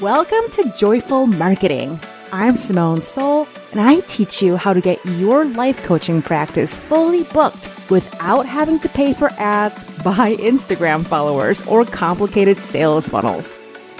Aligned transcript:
Welcome 0.00 0.48
to 0.52 0.72
Joyful 0.76 1.26
Marketing. 1.26 1.98
I'm 2.30 2.56
Simone 2.56 3.00
Seol, 3.00 3.48
and 3.72 3.80
I 3.80 3.98
teach 4.02 4.40
you 4.40 4.56
how 4.56 4.72
to 4.72 4.80
get 4.80 5.04
your 5.04 5.44
life 5.44 5.82
coaching 5.82 6.22
practice 6.22 6.76
fully 6.76 7.24
booked 7.32 7.68
without 7.90 8.46
having 8.46 8.78
to 8.78 8.88
pay 8.88 9.12
for 9.12 9.30
ads, 9.38 9.82
buy 10.04 10.36
Instagram 10.36 11.04
followers, 11.04 11.66
or 11.66 11.84
complicated 11.84 12.58
sales 12.58 13.08
funnels. 13.08 13.52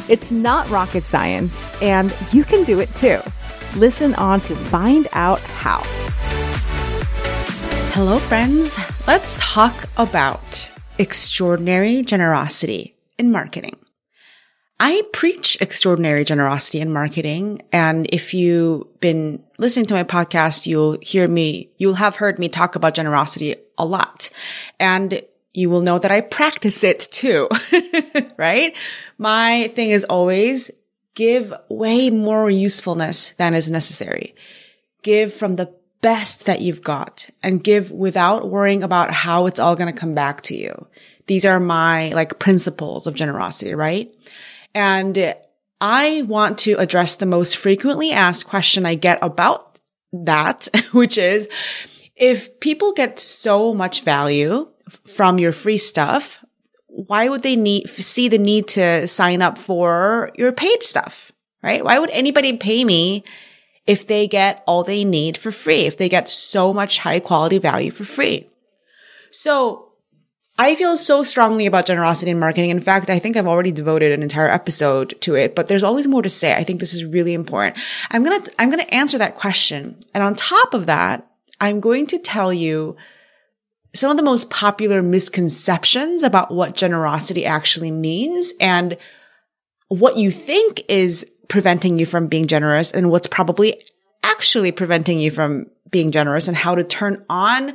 It's 0.09 0.31
not 0.31 0.71
rocket 0.71 1.03
science, 1.03 1.75
and 1.83 2.15
you 2.31 2.45
can 2.45 2.63
do 2.63 2.79
it 2.79 2.95
too. 2.95 3.19
Listen 3.75 4.15
on 4.15 4.41
to 4.43 4.55
find 4.55 5.09
out 5.15 5.41
how. 5.41 5.81
Hello, 7.91 8.21
friends. 8.21 8.79
Let's 9.09 9.35
talk 9.41 9.75
about 9.97 10.71
extraordinary 10.99 12.03
generosity 12.03 12.95
in 13.19 13.33
marketing. 13.33 13.75
I 14.81 15.03
preach 15.13 15.61
extraordinary 15.61 16.25
generosity 16.25 16.81
in 16.81 16.93
marketing. 16.93 17.63
And 17.73 18.07
if 18.13 18.33
you've 18.33 19.01
been 19.01 19.43
listening 19.59 19.87
to 19.87 19.95
my 19.95 20.05
podcast, 20.05 20.67
you'll 20.67 20.99
hear 21.03 21.27
me, 21.27 21.71
you'll 21.79 21.95
have 21.95 22.17
heard 22.17 22.39
me 22.39 22.49
talk 22.49 22.77
about 22.77 22.95
generosity 22.95 23.57
a 23.77 23.85
lot. 23.85 24.31
And 24.79 25.23
you 25.53 25.69
will 25.69 25.81
know 25.81 25.99
that 25.99 26.13
I 26.13 26.21
practice 26.21 26.85
it 26.85 27.01
too, 27.11 27.49
right? 28.37 28.77
My 29.17 29.69
thing 29.75 29.91
is 29.91 30.05
always 30.05 30.71
give 31.15 31.53
way 31.69 32.11
more 32.11 32.49
usefulness 32.49 33.31
than 33.31 33.55
is 33.55 33.69
necessary. 33.69 34.37
Give 35.03 35.33
from 35.33 35.57
the 35.57 35.75
best 36.01 36.47
that 36.47 36.61
you've 36.61 36.83
got 36.83 37.29
and 37.43 37.65
give 37.65 37.91
without 37.91 38.49
worrying 38.49 38.85
about 38.85 39.11
how 39.11 39.47
it's 39.47 39.59
all 39.59 39.75
going 39.75 39.93
to 39.93 40.01
come 40.01 40.15
back 40.15 40.43
to 40.43 40.57
you. 40.57 40.87
These 41.27 41.45
are 41.45 41.59
my 41.59 42.11
like 42.11 42.39
principles 42.39 43.09
of 43.09 43.15
generosity, 43.15 43.75
right? 43.75 44.15
And 44.79 45.35
I 45.81 46.23
want 46.29 46.59
to 46.59 46.75
address 46.75 47.17
the 47.17 47.27
most 47.27 47.57
frequently 47.57 48.13
asked 48.13 48.47
question 48.47 48.87
I 48.87 48.95
get 48.95 49.19
about 49.21 49.81
that, 50.13 50.69
which 50.93 51.19
is 51.19 51.49
if 52.15 52.61
people 52.61 52.93
get 52.93 53.19
so 53.19 53.75
much 53.75 54.05
value 54.05 54.69
from 55.05 55.41
your 55.41 55.51
free 55.51 55.79
stuff, 55.79 56.39
why 56.87 57.29
would 57.29 57.43
they 57.43 57.57
need, 57.57 57.89
see 57.89 58.29
the 58.29 58.39
need 58.39 58.69
to 58.69 59.09
sign 59.09 59.43
up 59.43 59.59
for 59.59 60.31
your 60.37 60.53
paid 60.53 60.85
stuff? 60.85 61.33
Right? 61.61 61.85
Why 61.85 61.99
would 61.99 62.11
anybody 62.11 62.57
pay 62.57 62.85
me 62.85 63.25
if 63.85 64.07
they 64.07 64.29
get 64.29 64.63
all 64.65 64.85
they 64.85 65.03
need 65.03 65.37
for 65.37 65.51
free? 65.51 65.87
If 65.87 65.97
they 65.97 66.09
get 66.09 66.29
so 66.29 66.73
much 66.73 66.99
high 66.99 67.19
quality 67.19 67.59
value 67.59 67.91
for 67.91 68.05
free? 68.05 68.49
So 69.33 69.88
I 70.61 70.75
feel 70.75 70.97
so 70.97 71.23
strongly 71.23 71.67
about 71.67 71.87
generosity 71.87 72.33
in 72.33 72.41
marketing. 72.41 72.71
In 72.71 72.81
fact, 72.81 73.11
I 73.11 73.21
think 73.21 73.37
I've 73.37 73.47
already 73.47 73.71
devoted 73.71 74.11
an 74.11 74.25
entire 74.25 74.49
episode 74.49 75.15
to 75.21 75.37
it, 75.37 75.55
but 75.55 75.69
there's 75.69 75.85
always 75.85 76.09
more 76.09 76.23
to 76.23 76.29
say. 76.29 76.53
I 76.53 76.65
think 76.65 76.81
this 76.81 76.93
is 76.93 77.05
really 77.05 77.33
important. 77.33 77.77
I'm 78.11 78.25
going 78.25 78.43
to, 78.43 78.53
I'm 78.59 78.69
going 78.69 78.85
to 78.85 78.95
answer 78.95 79.19
that 79.19 79.37
question. 79.37 79.97
And 80.15 80.25
on 80.25 80.35
top 80.35 80.75
of 80.75 80.87
that, 80.87 81.25
I'm 81.61 81.79
going 81.79 82.09
to 82.09 82.19
tell 82.19 82.53
you 82.53 82.97
some 83.95 84.11
of 84.11 84.17
the 84.17 84.23
most 84.23 84.51
popular 84.51 85.01
misconceptions 85.01 86.25
about 86.25 86.53
what 86.53 86.75
generosity 86.75 87.47
actually 87.47 87.93
means 87.93 88.53
and 88.61 88.97
what 89.87 90.17
you 90.17 90.31
think 90.31 90.83
is 90.89 91.25
preventing 91.49 91.99
you 91.99 92.07
from 92.07 92.27
being 92.27 92.49
generous 92.49 92.91
and 92.91 93.11
what's 93.11 93.29
probably 93.29 93.81
actually 94.23 94.73
preventing 94.73 95.21
you 95.21 95.31
from 95.31 95.67
being 95.89 96.11
generous 96.11 96.49
and 96.49 96.57
how 96.57 96.75
to 96.75 96.85
turn 96.85 97.25
on 97.31 97.75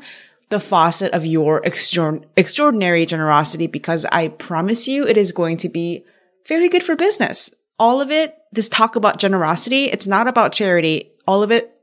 the 0.53 0.59
faucet 0.59 1.11
of 1.13 1.25
your 1.25 1.65
extra- 1.65 2.21
extraordinary 2.37 3.07
generosity 3.07 3.65
because 3.65 4.05
I 4.11 4.27
promise 4.27 4.87
you 4.87 5.07
it 5.07 5.17
is 5.17 5.31
going 5.31 5.57
to 5.57 5.69
be 5.69 6.05
very 6.47 6.69
good 6.69 6.83
for 6.83 6.95
business. 6.95 7.51
All 7.79 8.01
of 8.01 8.11
it, 8.11 8.37
this 8.51 8.69
talk 8.69 8.95
about 8.95 9.17
generosity, 9.17 9.85
it's 9.85 10.05
not 10.05 10.27
about 10.27 10.51
charity. 10.51 11.09
All 11.25 11.41
of 11.41 11.51
it 11.51 11.75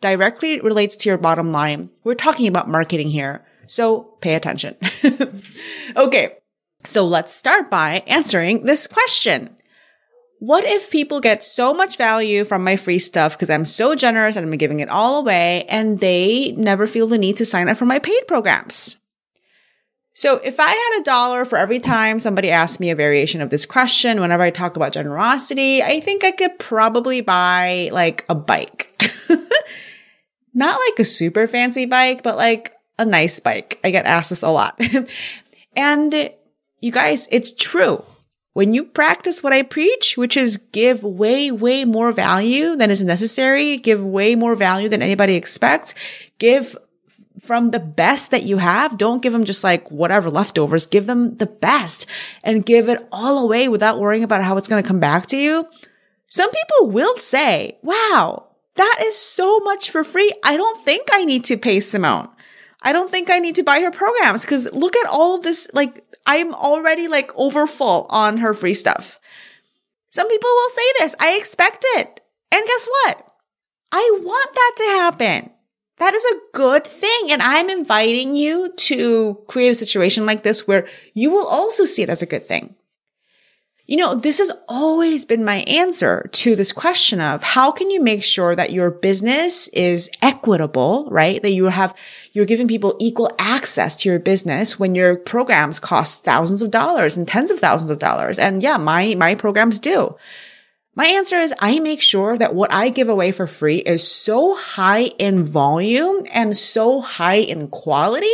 directly 0.00 0.60
relates 0.60 0.94
to 0.96 1.08
your 1.08 1.18
bottom 1.18 1.50
line. 1.50 1.90
We're 2.04 2.14
talking 2.14 2.46
about 2.46 2.68
marketing 2.68 3.10
here. 3.10 3.44
So 3.66 4.02
pay 4.20 4.36
attention. 4.36 4.76
okay. 5.96 6.36
So 6.84 7.04
let's 7.04 7.34
start 7.34 7.70
by 7.70 8.04
answering 8.06 8.62
this 8.62 8.86
question. 8.86 9.50
What 10.42 10.64
if 10.64 10.90
people 10.90 11.20
get 11.20 11.44
so 11.44 11.72
much 11.72 11.96
value 11.96 12.44
from 12.44 12.64
my 12.64 12.74
free 12.74 12.98
stuff 12.98 13.36
because 13.36 13.48
I'm 13.48 13.64
so 13.64 13.94
generous 13.94 14.34
and 14.34 14.44
I'm 14.44 14.58
giving 14.58 14.80
it 14.80 14.88
all 14.88 15.20
away 15.20 15.62
and 15.68 16.00
they 16.00 16.52
never 16.56 16.88
feel 16.88 17.06
the 17.06 17.16
need 17.16 17.36
to 17.36 17.44
sign 17.46 17.68
up 17.68 17.76
for 17.76 17.86
my 17.86 18.00
paid 18.00 18.26
programs? 18.26 18.96
So 20.14 20.38
if 20.38 20.58
I 20.58 20.70
had 20.70 21.00
a 21.00 21.04
dollar 21.04 21.44
for 21.44 21.58
every 21.58 21.78
time 21.78 22.18
somebody 22.18 22.50
asked 22.50 22.80
me 22.80 22.90
a 22.90 22.96
variation 22.96 23.40
of 23.40 23.50
this 23.50 23.64
question, 23.64 24.20
whenever 24.20 24.42
I 24.42 24.50
talk 24.50 24.74
about 24.74 24.90
generosity, 24.90 25.80
I 25.80 26.00
think 26.00 26.24
I 26.24 26.32
could 26.32 26.58
probably 26.58 27.20
buy 27.20 27.90
like 27.92 28.24
a 28.28 28.34
bike. 28.34 29.00
Not 30.54 30.80
like 30.88 30.98
a 30.98 31.04
super 31.04 31.46
fancy 31.46 31.86
bike, 31.86 32.24
but 32.24 32.36
like 32.36 32.72
a 32.98 33.04
nice 33.04 33.38
bike. 33.38 33.78
I 33.84 33.92
get 33.92 34.06
asked 34.06 34.30
this 34.30 34.42
a 34.42 34.50
lot. 34.50 34.80
and 35.76 36.30
you 36.80 36.90
guys, 36.90 37.28
it's 37.30 37.52
true. 37.52 38.04
When 38.52 38.74
you 38.74 38.84
practice 38.84 39.42
what 39.42 39.52
I 39.52 39.62
preach, 39.62 40.18
which 40.18 40.36
is 40.36 40.58
give 40.58 41.02
way, 41.02 41.50
way 41.50 41.84
more 41.84 42.12
value 42.12 42.76
than 42.76 42.90
is 42.90 43.02
necessary, 43.02 43.78
give 43.78 44.04
way 44.04 44.34
more 44.34 44.54
value 44.54 44.90
than 44.90 45.00
anybody 45.00 45.36
expects, 45.36 45.94
give 46.38 46.76
from 47.40 47.70
the 47.70 47.80
best 47.80 48.30
that 48.30 48.44
you 48.44 48.58
have. 48.58 48.98
Don't 48.98 49.22
give 49.22 49.32
them 49.32 49.44
just 49.44 49.64
like 49.64 49.90
whatever 49.90 50.30
leftovers. 50.30 50.86
Give 50.86 51.06
them 51.06 51.36
the 51.38 51.46
best 51.46 52.06
and 52.44 52.64
give 52.64 52.88
it 52.88 53.06
all 53.10 53.38
away 53.38 53.68
without 53.68 53.98
worrying 53.98 54.22
about 54.22 54.44
how 54.44 54.56
it's 54.56 54.68
going 54.68 54.82
to 54.82 54.86
come 54.86 55.00
back 55.00 55.26
to 55.28 55.36
you. 55.36 55.66
Some 56.28 56.50
people 56.50 56.90
will 56.90 57.16
say, 57.16 57.78
wow, 57.82 58.48
that 58.74 58.98
is 59.02 59.16
so 59.16 59.58
much 59.60 59.90
for 59.90 60.04
free. 60.04 60.32
I 60.44 60.56
don't 60.56 60.78
think 60.78 61.08
I 61.10 61.24
need 61.24 61.44
to 61.46 61.56
pay 61.56 61.80
Simone. 61.80 62.28
I 62.82 62.92
don't 62.92 63.10
think 63.10 63.30
I 63.30 63.38
need 63.38 63.56
to 63.56 63.62
buy 63.62 63.80
her 63.80 63.90
programs 63.90 64.42
because 64.42 64.70
look 64.72 64.96
at 64.96 65.06
all 65.06 65.36
of 65.36 65.42
this. 65.42 65.68
Like 65.72 66.04
I'm 66.26 66.52
already 66.54 67.08
like 67.08 67.30
overfull 67.34 68.06
on 68.10 68.38
her 68.38 68.52
free 68.52 68.74
stuff. 68.74 69.18
Some 70.10 70.28
people 70.28 70.50
will 70.50 70.70
say 70.70 70.92
this. 70.98 71.16
I 71.18 71.36
expect 71.36 71.84
it. 71.96 72.20
And 72.50 72.66
guess 72.66 72.86
what? 72.86 73.32
I 73.92 74.18
want 74.22 74.52
that 74.52 74.72
to 74.76 74.84
happen. 74.84 75.50
That 75.98 76.14
is 76.14 76.24
a 76.24 76.40
good 76.52 76.86
thing. 76.86 77.30
And 77.30 77.40
I'm 77.40 77.70
inviting 77.70 78.36
you 78.36 78.72
to 78.76 79.38
create 79.46 79.70
a 79.70 79.74
situation 79.74 80.26
like 80.26 80.42
this 80.42 80.66
where 80.66 80.88
you 81.14 81.30
will 81.30 81.46
also 81.46 81.84
see 81.84 82.02
it 82.02 82.10
as 82.10 82.22
a 82.22 82.26
good 82.26 82.46
thing. 82.46 82.74
You 83.86 83.96
know, 83.96 84.14
this 84.14 84.38
has 84.38 84.52
always 84.68 85.24
been 85.24 85.44
my 85.44 85.56
answer 85.62 86.28
to 86.32 86.54
this 86.54 86.70
question 86.70 87.20
of 87.20 87.42
how 87.42 87.72
can 87.72 87.90
you 87.90 88.00
make 88.00 88.22
sure 88.22 88.54
that 88.54 88.72
your 88.72 88.90
business 88.90 89.66
is 89.68 90.08
equitable, 90.22 91.08
right? 91.10 91.42
That 91.42 91.50
you 91.50 91.66
have, 91.66 91.92
you're 92.32 92.46
giving 92.46 92.68
people 92.68 92.96
equal 93.00 93.30
access 93.40 93.96
to 93.96 94.08
your 94.08 94.20
business 94.20 94.78
when 94.78 94.94
your 94.94 95.16
programs 95.16 95.80
cost 95.80 96.24
thousands 96.24 96.62
of 96.62 96.70
dollars 96.70 97.16
and 97.16 97.26
tens 97.26 97.50
of 97.50 97.58
thousands 97.58 97.90
of 97.90 97.98
dollars. 97.98 98.38
And 98.38 98.62
yeah, 98.62 98.76
my, 98.76 99.16
my 99.16 99.34
programs 99.34 99.80
do. 99.80 100.16
My 100.94 101.06
answer 101.06 101.36
is 101.36 101.52
I 101.58 101.80
make 101.80 102.02
sure 102.02 102.38
that 102.38 102.54
what 102.54 102.72
I 102.72 102.88
give 102.88 103.08
away 103.08 103.32
for 103.32 103.48
free 103.48 103.78
is 103.78 104.08
so 104.08 104.54
high 104.54 105.06
in 105.18 105.42
volume 105.42 106.24
and 106.32 106.56
so 106.56 107.00
high 107.00 107.36
in 107.36 107.66
quality 107.66 108.26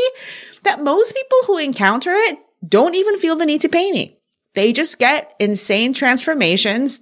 that 0.65 0.83
most 0.83 1.15
people 1.15 1.39
who 1.47 1.57
encounter 1.57 2.13
it 2.13 2.39
don't 2.69 2.97
even 2.97 3.17
feel 3.19 3.37
the 3.37 3.47
need 3.47 3.63
to 3.63 3.69
pay 3.69 3.91
me. 3.93 4.18
They 4.59 4.73
just 4.73 4.99
get 4.99 5.37
insane 5.39 5.93
transformations. 5.93 7.01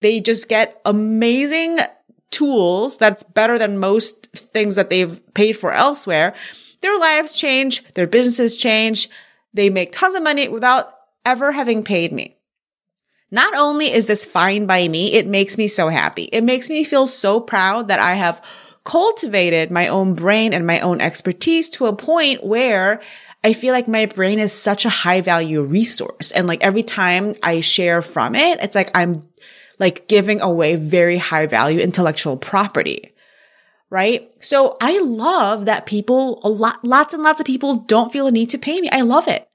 They 0.00 0.20
just 0.20 0.48
get 0.48 0.80
amazing 0.86 1.80
tools 2.30 2.96
that's 2.96 3.22
better 3.24 3.58
than 3.58 3.76
most 3.76 4.28
things 4.32 4.76
that 4.76 4.88
they've 4.88 5.20
paid 5.34 5.52
for 5.52 5.70
elsewhere. 5.70 6.32
Their 6.80 6.98
lives 6.98 7.38
change, 7.38 7.84
their 7.92 8.06
businesses 8.06 8.56
change. 8.56 9.10
They 9.52 9.68
make 9.68 9.92
tons 9.92 10.14
of 10.14 10.22
money 10.22 10.48
without 10.48 10.94
ever 11.26 11.52
having 11.52 11.84
paid 11.84 12.10
me. 12.10 12.38
Not 13.30 13.52
only 13.52 13.92
is 13.92 14.06
this 14.06 14.24
fine 14.24 14.64
by 14.64 14.88
me, 14.88 15.12
it 15.12 15.26
makes 15.26 15.58
me 15.58 15.68
so 15.68 15.90
happy. 15.90 16.30
It 16.32 16.42
makes 16.42 16.70
me 16.70 16.84
feel 16.84 17.06
so 17.06 17.38
proud 17.38 17.88
that 17.88 18.00
I 18.00 18.14
have 18.14 18.42
cultivated 18.84 19.70
my 19.70 19.88
own 19.88 20.14
brain 20.14 20.54
and 20.54 20.66
my 20.66 20.80
own 20.80 21.02
expertise 21.02 21.68
to 21.68 21.84
a 21.84 21.94
point 21.94 22.42
where 22.42 23.02
I 23.48 23.54
feel 23.54 23.72
like 23.72 23.88
my 23.88 24.04
brain 24.04 24.40
is 24.40 24.52
such 24.52 24.84
a 24.84 24.90
high 24.90 25.22
value 25.22 25.62
resource. 25.62 26.32
And 26.32 26.46
like 26.46 26.62
every 26.62 26.82
time 26.82 27.34
I 27.42 27.62
share 27.62 28.02
from 28.02 28.34
it, 28.34 28.60
it's 28.60 28.74
like 28.74 28.90
I'm 28.94 29.26
like 29.78 30.06
giving 30.06 30.42
away 30.42 30.76
very 30.76 31.16
high 31.16 31.46
value 31.46 31.80
intellectual 31.80 32.36
property. 32.36 33.14
Right. 33.88 34.30
So 34.40 34.76
I 34.82 34.98
love 34.98 35.64
that 35.64 35.86
people, 35.86 36.40
a 36.44 36.50
lot, 36.50 36.84
lots 36.84 37.14
and 37.14 37.22
lots 37.22 37.40
of 37.40 37.46
people 37.46 37.76
don't 37.76 38.12
feel 38.12 38.26
a 38.26 38.30
need 38.30 38.50
to 38.50 38.58
pay 38.58 38.82
me. 38.82 38.90
I 38.90 39.00
love 39.00 39.28
it. 39.28 39.48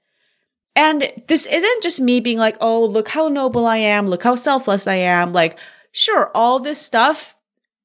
And 0.74 1.12
this 1.28 1.46
isn't 1.46 1.82
just 1.84 2.00
me 2.00 2.18
being 2.18 2.38
like, 2.38 2.56
Oh, 2.60 2.84
look 2.84 3.10
how 3.10 3.28
noble 3.28 3.64
I 3.64 3.76
am. 3.76 4.08
Look 4.08 4.24
how 4.24 4.34
selfless 4.34 4.88
I 4.88 4.96
am. 4.96 5.32
Like, 5.32 5.56
sure, 5.92 6.32
all 6.34 6.58
this 6.58 6.80
stuff 6.80 7.36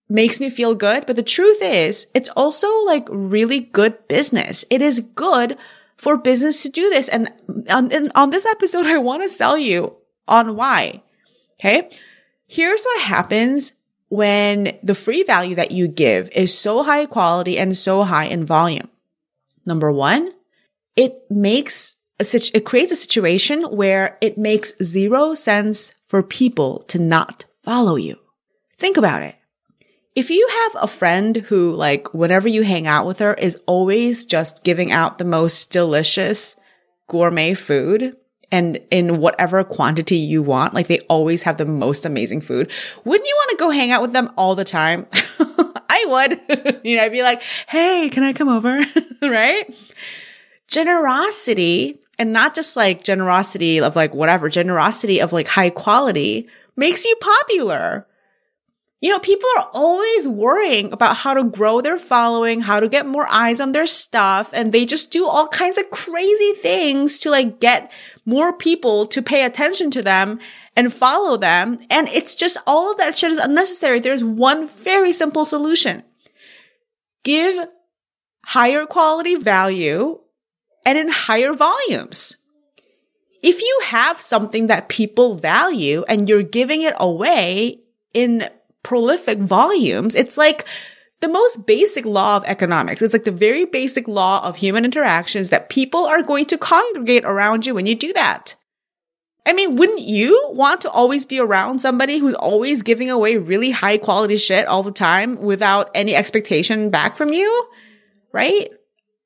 makes 0.09 0.39
me 0.39 0.49
feel 0.49 0.73
good. 0.73 1.05
But 1.05 1.17
the 1.17 1.21
truth 1.21 1.61
is, 1.61 2.07
it's 2.15 2.29
also 2.29 2.67
like 2.85 3.07
really 3.11 3.59
good 3.59 4.07
business. 4.07 4.65
It 4.71 4.81
is 4.81 5.01
good 5.01 5.55
for 5.99 6.17
business 6.17 6.63
to 6.63 6.69
do 6.69 6.89
this. 6.89 7.09
And 7.09 7.29
on, 7.69 7.91
on 8.15 8.29
this 8.29 8.45
episode, 8.45 8.85
I 8.85 8.97
want 8.99 9.21
to 9.21 9.29
sell 9.29 9.57
you 9.57 9.97
on 10.29 10.55
why. 10.55 11.03
Okay. 11.59 11.89
Here's 12.47 12.83
what 12.83 13.01
happens 13.01 13.73
when 14.07 14.77
the 14.81 14.95
free 14.95 15.23
value 15.23 15.55
that 15.55 15.71
you 15.71 15.89
give 15.89 16.31
is 16.31 16.57
so 16.57 16.83
high 16.83 17.05
quality 17.05 17.59
and 17.59 17.75
so 17.75 18.03
high 18.03 18.25
in 18.25 18.45
volume. 18.45 18.87
Number 19.65 19.91
one, 19.91 20.31
it 20.95 21.19
makes 21.29 21.95
a 22.17 22.25
it 22.53 22.65
creates 22.65 22.93
a 22.93 22.95
situation 22.95 23.63
where 23.63 24.17
it 24.21 24.37
makes 24.37 24.81
zero 24.81 25.33
sense 25.33 25.91
for 26.05 26.23
people 26.23 26.79
to 26.87 26.97
not 26.97 27.45
follow 27.63 27.97
you. 27.97 28.17
Think 28.77 28.95
about 28.95 29.21
it. 29.21 29.35
If 30.19 30.29
you 30.29 30.45
have 30.49 30.83
a 30.83 30.87
friend 30.87 31.37
who 31.37 31.73
like 31.77 32.13
whenever 32.13 32.49
you 32.49 32.63
hang 32.63 32.87
out 32.87 33.05
with 33.05 33.19
her 33.19 33.35
is 33.35 33.57
always 33.67 34.25
just 34.25 34.65
giving 34.65 34.91
out 34.91 35.17
the 35.17 35.23
most 35.23 35.71
delicious 35.71 36.57
gourmet 37.07 37.53
food 37.53 38.17
and 38.51 38.81
in 38.91 39.21
whatever 39.21 39.63
quantity 39.63 40.17
you 40.17 40.43
want. 40.43 40.73
Like 40.73 40.87
they 40.87 40.99
always 41.07 41.43
have 41.43 41.55
the 41.55 41.63
most 41.63 42.05
amazing 42.05 42.41
food. 42.41 42.69
Wouldn't 43.05 43.29
you 43.29 43.35
want 43.37 43.51
to 43.51 43.63
go 43.63 43.69
hang 43.69 43.91
out 43.91 44.01
with 44.01 44.11
them 44.11 44.29
all 44.35 44.55
the 44.55 44.65
time? 44.65 45.07
I 45.89 46.03
would. 46.09 46.81
you 46.83 46.97
know, 46.97 47.03
I'd 47.03 47.13
be 47.13 47.23
like, 47.23 47.41
Hey, 47.69 48.09
can 48.11 48.23
I 48.23 48.33
come 48.33 48.49
over? 48.49 48.85
right? 49.21 49.73
Generosity 50.67 51.97
and 52.17 52.33
not 52.33 52.55
just 52.55 52.75
like 52.75 53.05
generosity 53.05 53.79
of 53.79 53.95
like 53.95 54.13
whatever, 54.13 54.49
generosity 54.49 55.21
of 55.21 55.31
like 55.31 55.47
high 55.47 55.69
quality 55.69 56.49
makes 56.75 57.05
you 57.05 57.15
popular. 57.21 58.05
You 59.01 59.09
know, 59.09 59.19
people 59.19 59.47
are 59.57 59.69
always 59.73 60.27
worrying 60.27 60.91
about 60.91 61.15
how 61.15 61.33
to 61.33 61.45
grow 61.45 61.79
their 61.79 61.97
following, 61.97 62.59
how 62.61 62.81
to 62.81 62.89
get 62.89 63.05
more 63.05 63.27
eyes 63.29 63.61
on 63.61 63.71
their 63.71 63.87
stuff, 63.87 64.51
and 64.53 64.73
they 64.73 64.85
just 64.85 65.09
do 65.09 65.25
all 65.25 65.47
kinds 65.47 65.77
of 65.77 65.89
crazy 65.89 66.51
things 66.53 67.17
to 67.19 67.29
like 67.29 67.61
get 67.61 67.91
more 68.25 68.51
people 68.51 69.05
to 69.07 69.21
pay 69.21 69.45
attention 69.45 69.89
to 69.91 70.01
them 70.01 70.39
and 70.75 70.93
follow 70.93 71.37
them. 71.37 71.79
And 71.89 72.09
it's 72.09 72.35
just 72.35 72.57
all 72.67 72.91
of 72.91 72.97
that 72.97 73.17
shit 73.17 73.31
is 73.31 73.37
unnecessary. 73.37 73.99
There's 73.99 74.23
one 74.23 74.67
very 74.67 75.13
simple 75.13 75.45
solution. 75.45 76.03
Give 77.23 77.67
higher 78.43 78.85
quality 78.85 79.35
value 79.35 80.19
and 80.85 80.97
in 80.97 81.07
higher 81.09 81.53
volumes. 81.53 82.35
If 83.41 83.61
you 83.61 83.79
have 83.85 84.19
something 84.19 84.67
that 84.67 84.89
people 84.89 85.35
value 85.35 86.03
and 86.09 86.27
you're 86.27 86.43
giving 86.43 86.81
it 86.81 86.95
away 86.97 87.79
in 88.13 88.49
prolific 88.89 89.37
volumes, 89.37 90.15
it's 90.15 90.35
like 90.35 90.65
the 91.19 91.27
most 91.27 91.67
basic 91.67 92.05
law 92.05 92.37
of 92.37 92.43
economics. 92.45 93.03
It's 93.03 93.13
like 93.13 93.23
the 93.23 93.29
very 93.29 93.65
basic 93.65 94.07
law 94.07 94.43
of 94.43 94.55
human 94.55 94.83
interactions 94.83 95.51
that 95.51 95.69
people 95.69 96.05
are 96.05 96.23
going 96.23 96.45
to 96.47 96.57
congregate 96.57 97.23
around 97.23 97.67
you 97.67 97.75
when 97.75 97.85
you 97.85 97.93
do 97.93 98.11
that. 98.13 98.55
I 99.45 99.53
mean, 99.53 99.75
wouldn't 99.75 99.99
you 99.99 100.49
want 100.53 100.81
to 100.81 100.89
always 100.89 101.27
be 101.27 101.39
around 101.39 101.77
somebody 101.77 102.17
who's 102.17 102.33
always 102.33 102.81
giving 102.81 103.11
away 103.11 103.37
really 103.37 103.69
high 103.69 103.99
quality 103.99 104.37
shit 104.37 104.65
all 104.65 104.81
the 104.81 104.91
time 104.91 105.39
without 105.39 105.91
any 105.93 106.15
expectation 106.15 106.89
back 106.89 107.15
from 107.15 107.31
you? 107.31 107.67
Right? 108.33 108.71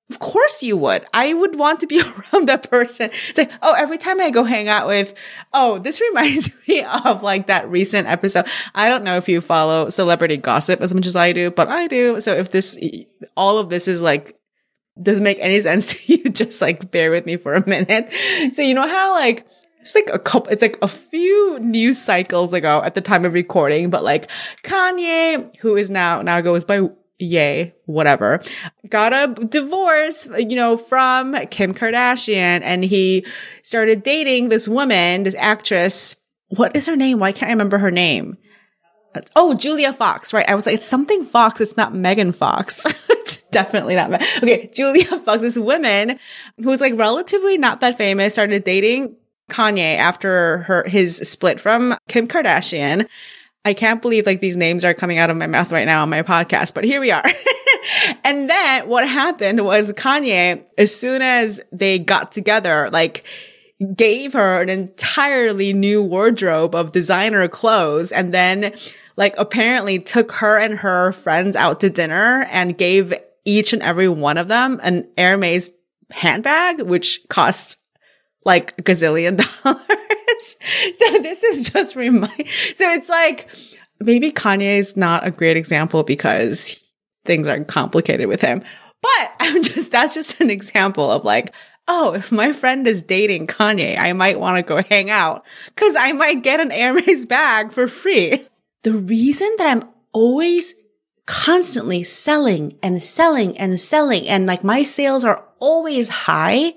Of 0.10 0.20
course 0.20 0.62
you 0.62 0.76
would. 0.78 1.06
I 1.14 1.34
would 1.34 1.56
want 1.56 1.80
to 1.80 1.88
be 1.88 2.02
around 2.34 2.48
that 2.48 2.70
person. 2.70 3.10
It's 3.30 3.38
like, 3.38 3.52
oh, 3.62 3.74
every 3.74 3.98
time 3.98 4.20
I 4.20 4.30
go 4.30 4.44
hang 4.44 4.68
out 4.68 4.88
with, 4.88 5.14
oh, 5.54 5.80
this 5.80 6.02
reminds 6.10 6.52
me 6.68 6.84
of 6.84 7.24
like 7.24 7.48
that 7.48 7.70
recent 7.70 8.08
episode. 8.08 8.46
I 8.76 8.90
don't 8.90 9.04
know 9.04 9.18
if 9.18 9.30
you 9.30 9.42
follow 9.42 9.90
celebrity 9.90 10.38
gossip 10.38 10.82
as 10.82 10.94
much 10.94 11.06
as 11.06 11.16
I 11.16 11.32
do, 11.32 11.52
but 11.52 11.70
I 11.70 11.88
do. 11.88 12.20
So 12.22 12.34
if 12.36 12.52
this, 12.52 12.78
all 13.38 13.58
of 13.58 13.70
this 13.70 13.88
is 13.88 14.02
like, 14.02 14.38
doesn't 15.02 15.24
make 15.24 15.40
any 15.40 15.60
sense 15.62 15.94
to 16.06 16.14
you, 16.14 16.30
just 16.30 16.62
like 16.62 16.92
bear 16.92 17.10
with 17.10 17.26
me 17.26 17.38
for 17.38 17.54
a 17.54 17.68
minute. 17.68 18.14
So 18.54 18.62
you 18.62 18.74
know 18.74 18.88
how 18.88 19.14
like, 19.14 19.48
it's 19.80 19.96
like 19.96 20.10
a 20.14 20.20
couple, 20.20 20.52
it's 20.52 20.62
like 20.62 20.78
a 20.82 20.88
few 20.88 21.60
news 21.60 22.00
cycles 22.00 22.54
ago 22.54 22.82
at 22.84 22.94
the 22.94 23.02
time 23.02 23.26
of 23.26 23.34
recording, 23.34 23.90
but 23.90 24.04
like 24.04 24.30
Kanye, 24.64 25.56
who 25.58 25.76
is 25.76 25.90
now, 25.90 26.22
now 26.22 26.40
goes 26.42 26.64
by 26.64 26.88
Ye, 27.20 27.74
whatever, 27.86 28.42
got 28.90 29.14
a 29.14 29.34
divorce, 29.46 30.28
you 30.38 30.56
know, 30.56 30.78
from 30.78 31.36
Kim 31.48 31.74
Kardashian 31.74 32.62
and 32.64 32.84
he 32.84 33.26
started 33.62 34.04
dating 34.04 34.50
this 34.50 34.68
woman, 34.68 35.24
this 35.24 35.36
actress. 35.36 36.16
What 36.50 36.76
is 36.76 36.86
her 36.88 36.96
name? 36.96 37.20
Why 37.20 37.32
can't 37.32 37.50
I 37.50 37.54
remember 37.54 37.78
her 37.78 37.92
name? 37.92 38.38
Oh, 39.36 39.54
Julia 39.54 39.94
Fox, 39.94 40.34
right? 40.34 40.48
I 40.50 40.56
was 40.56 40.66
like, 40.66 40.76
it's 40.76 40.86
something 40.86 41.24
Fox. 41.24 41.62
It's 41.62 41.78
not 41.78 41.94
Megan 41.94 42.32
Fox. 42.32 42.86
it's 43.10 43.44
definitely 43.50 43.96
not. 43.96 44.12
Okay. 44.38 44.72
Julia 44.74 45.06
Fox, 45.20 45.42
this 45.42 45.58
woman 45.58 46.20
who 46.58 46.70
was 46.70 46.82
like 46.82 46.98
relatively 46.98 47.58
not 47.58 47.82
that 47.82 47.98
famous, 47.98 48.34
started 48.34 48.64
dating 48.64 49.16
Kanye 49.50 49.98
after 49.98 50.60
her, 50.60 50.84
his 50.88 51.18
split 51.18 51.60
from 51.60 51.96
Kim 52.08 52.28
Kardashian. 52.28 53.08
I 53.66 53.74
can't 53.74 54.02
believe 54.02 54.26
like 54.26 54.42
these 54.42 54.58
names 54.58 54.84
are 54.84 54.94
coming 54.94 55.18
out 55.18 55.30
of 55.30 55.38
my 55.38 55.48
mouth 55.48 55.72
right 55.72 55.86
now 55.86 56.02
on 56.02 56.10
my 56.10 56.22
podcast, 56.22 56.74
but 56.74 56.84
here 56.84 57.00
we 57.00 57.12
are. 57.12 57.24
and 58.24 58.50
then 58.50 58.90
what 58.90 59.08
happened 59.08 59.64
was 59.64 59.94
Kanye, 59.94 60.64
as 60.78 60.94
soon 60.94 61.22
as 61.22 61.62
they 61.72 61.98
got 61.98 62.32
together, 62.32 62.90
like, 62.92 63.24
gave 63.96 64.34
her 64.34 64.62
an 64.62 64.70
entirely 64.70 65.74
new 65.74 66.02
wardrobe 66.02 66.76
of 66.76 66.92
designer 66.92 67.48
clothes 67.48 68.12
and 68.12 68.34
then 68.34 68.74
like 69.18 69.36
apparently 69.38 70.00
took 70.00 70.32
her 70.34 70.58
and 70.58 70.80
her 70.80 71.12
friends 71.12 71.56
out 71.56 71.80
to 71.82 71.90
dinner 71.90 72.48
and 72.50 72.78
gave 72.78 73.14
each 73.46 73.74
and 73.74 73.82
every 73.82 74.08
one 74.08 74.38
of 74.38 74.48
them 74.48 74.80
an 74.84 75.08
Hermes 75.18 75.70
handbag, 76.12 76.82
which 76.82 77.22
costs 77.30 77.78
like 78.46 78.74
a 78.78 78.82
gazillion 78.84 79.38
dollars. 79.64 79.98
so 80.96 81.20
this 81.20 81.44
is 81.44 81.70
just 81.70 81.96
remind, 81.96 82.46
so 82.76 82.92
it's 82.92 83.10
like, 83.10 83.48
maybe 84.00 84.32
Kanye 84.32 84.78
is 84.78 84.98
not 84.98 85.26
a 85.26 85.32
great 85.32 85.58
example 85.58 86.04
because 86.04 86.80
things 87.26 87.48
are 87.48 87.64
complicated 87.64 88.28
with 88.28 88.42
him. 88.42 88.64
But 89.02 89.32
I'm 89.40 89.62
just, 89.62 89.92
that's 89.92 90.14
just 90.14 90.40
an 90.42 90.50
example 90.50 91.10
of 91.12 91.24
like, 91.24 91.54
oh, 91.88 92.14
if 92.14 92.32
my 92.32 92.54
friend 92.54 92.88
is 92.88 93.04
dating 93.04 93.48
Kanye, 93.48 93.98
I 93.98 94.14
might 94.14 94.40
want 94.40 94.58
to 94.58 94.64
go 94.64 94.82
hang 94.84 95.10
out 95.10 95.44
because 95.68 95.96
I 95.96 96.14
might 96.14 96.44
get 96.44 96.60
an 96.60 96.72
Hermes 96.72 97.26
bag 97.26 97.72
for 97.72 97.88
free. 97.88 98.46
The 98.84 98.94
reason 98.94 99.54
that 99.58 99.68
I'm 99.68 99.90
always 100.12 100.76
constantly 101.26 102.04
selling 102.04 102.78
and 102.84 103.02
selling 103.02 103.58
and 103.58 103.80
selling 103.80 104.28
and 104.28 104.46
like 104.46 104.64
my 104.64 104.84
sales 104.84 105.24
are 105.24 105.46
always 105.60 106.10
high 106.10 106.74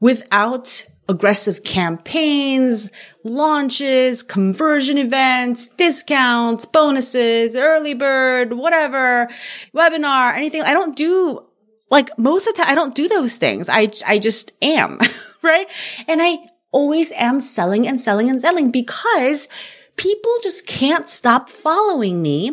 without 0.00 0.86
aggressive 1.08 1.62
campaigns, 1.62 2.90
launches, 3.24 4.22
conversion 4.22 4.98
events, 4.98 5.66
discounts, 5.66 6.64
bonuses, 6.64 7.54
early 7.54 7.94
bird, 7.94 8.54
whatever, 8.54 9.28
webinar, 9.74 10.34
anything. 10.34 10.62
I 10.62 10.72
don't 10.72 10.96
do 10.96 11.44
like 11.90 12.18
most 12.18 12.46
of 12.46 12.54
the 12.54 12.62
time, 12.62 12.72
I 12.72 12.74
don't 12.74 12.94
do 12.94 13.08
those 13.08 13.36
things. 13.36 13.68
I, 13.68 13.90
I 14.06 14.18
just 14.18 14.52
am, 14.62 14.98
right? 15.42 15.66
And 16.08 16.22
I 16.22 16.38
always 16.72 17.12
am 17.12 17.38
selling 17.38 17.86
and 17.86 18.00
selling 18.00 18.28
and 18.28 18.40
selling 18.40 18.70
because 18.70 19.48
people 19.96 20.32
just 20.42 20.66
can't 20.66 21.08
stop 21.08 21.48
following 21.48 22.20
me 22.20 22.52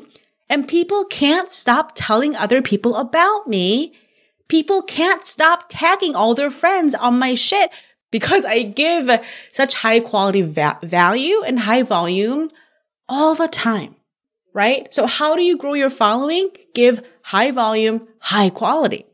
and 0.50 0.68
people 0.68 1.06
can't 1.06 1.52
stop 1.52 1.94
telling 1.96 2.36
other 2.36 2.62
people 2.62 2.96
about 2.98 3.48
me. 3.48 3.94
People 4.48 4.84
can't 4.84 5.26
stop 5.26 5.66
tagging 5.70 6.14
all 6.14 6.36
their 6.36 6.52
friends 6.52 6.94
on 6.94 7.18
my 7.18 7.36
shit 7.36 7.72
because 8.12 8.46
I 8.46 8.64
give 8.64 9.10
such 9.50 9.76
high 9.76 10.00
quality 10.00 10.42
va- 10.42 10.80
value 10.84 11.42
and 11.44 11.60
high 11.60 11.82
volume 11.82 12.50
all 13.10 13.36
the 13.36 13.48
time, 13.48 13.96
right? 14.54 14.94
So 14.94 15.06
how 15.06 15.36
do 15.36 15.42
you 15.42 15.58
grow 15.58 15.74
your 15.74 15.90
following? 15.90 16.52
Give 16.74 17.04
high 17.24 17.52
volume, 17.52 18.08
high 18.20 18.50
quality. 18.50 19.06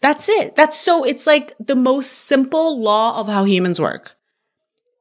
That's 0.00 0.28
it. 0.28 0.56
That's 0.56 0.78
so, 0.78 1.04
it's 1.04 1.26
like 1.26 1.54
the 1.58 1.76
most 1.76 2.10
simple 2.12 2.80
law 2.80 3.18
of 3.18 3.28
how 3.28 3.44
humans 3.44 3.80
work. 3.80 4.16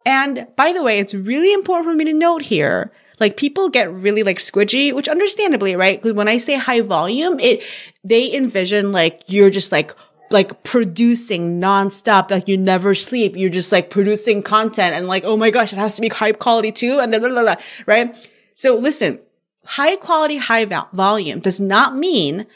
And 0.05 0.47
by 0.55 0.73
the 0.73 0.83
way, 0.83 0.99
it's 0.99 1.13
really 1.13 1.53
important 1.53 1.91
for 1.91 1.95
me 1.95 2.05
to 2.05 2.13
note 2.13 2.41
here, 2.41 2.91
like 3.19 3.37
people 3.37 3.69
get 3.69 3.93
really 3.93 4.23
like 4.23 4.39
squidgy, 4.39 4.93
which 4.93 5.07
understandably, 5.07 5.75
right? 5.75 6.01
Because 6.01 6.15
when 6.15 6.27
I 6.27 6.37
say 6.37 6.55
high 6.55 6.81
volume, 6.81 7.39
it, 7.39 7.63
they 8.03 8.33
envision 8.33 8.91
like 8.91 9.23
you're 9.27 9.49
just 9.49 9.71
like 9.71 9.93
like 10.33 10.63
producing 10.63 11.61
nonstop, 11.61 12.31
like 12.31 12.47
you 12.47 12.57
never 12.57 12.95
sleep. 12.95 13.37
You're 13.37 13.49
just 13.49 13.71
like 13.71 13.89
producing 13.89 14.43
content 14.43 14.95
and 14.95 15.07
like, 15.07 15.23
oh 15.23 15.37
my 15.37 15.51
gosh, 15.51 15.71
it 15.71 15.79
has 15.79 15.95
to 15.95 16.01
be 16.01 16.09
high 16.09 16.31
quality 16.31 16.71
too. 16.71 16.99
And 16.99 17.13
then, 17.13 17.21
blah, 17.21 17.29
blah, 17.29 17.43
blah, 17.43 17.55
right? 17.85 18.15
So 18.55 18.75
listen, 18.75 19.19
high 19.65 19.95
quality, 19.95 20.37
high 20.37 20.65
volume 20.65 21.39
does 21.39 21.59
not 21.59 21.95
mean, 21.95 22.47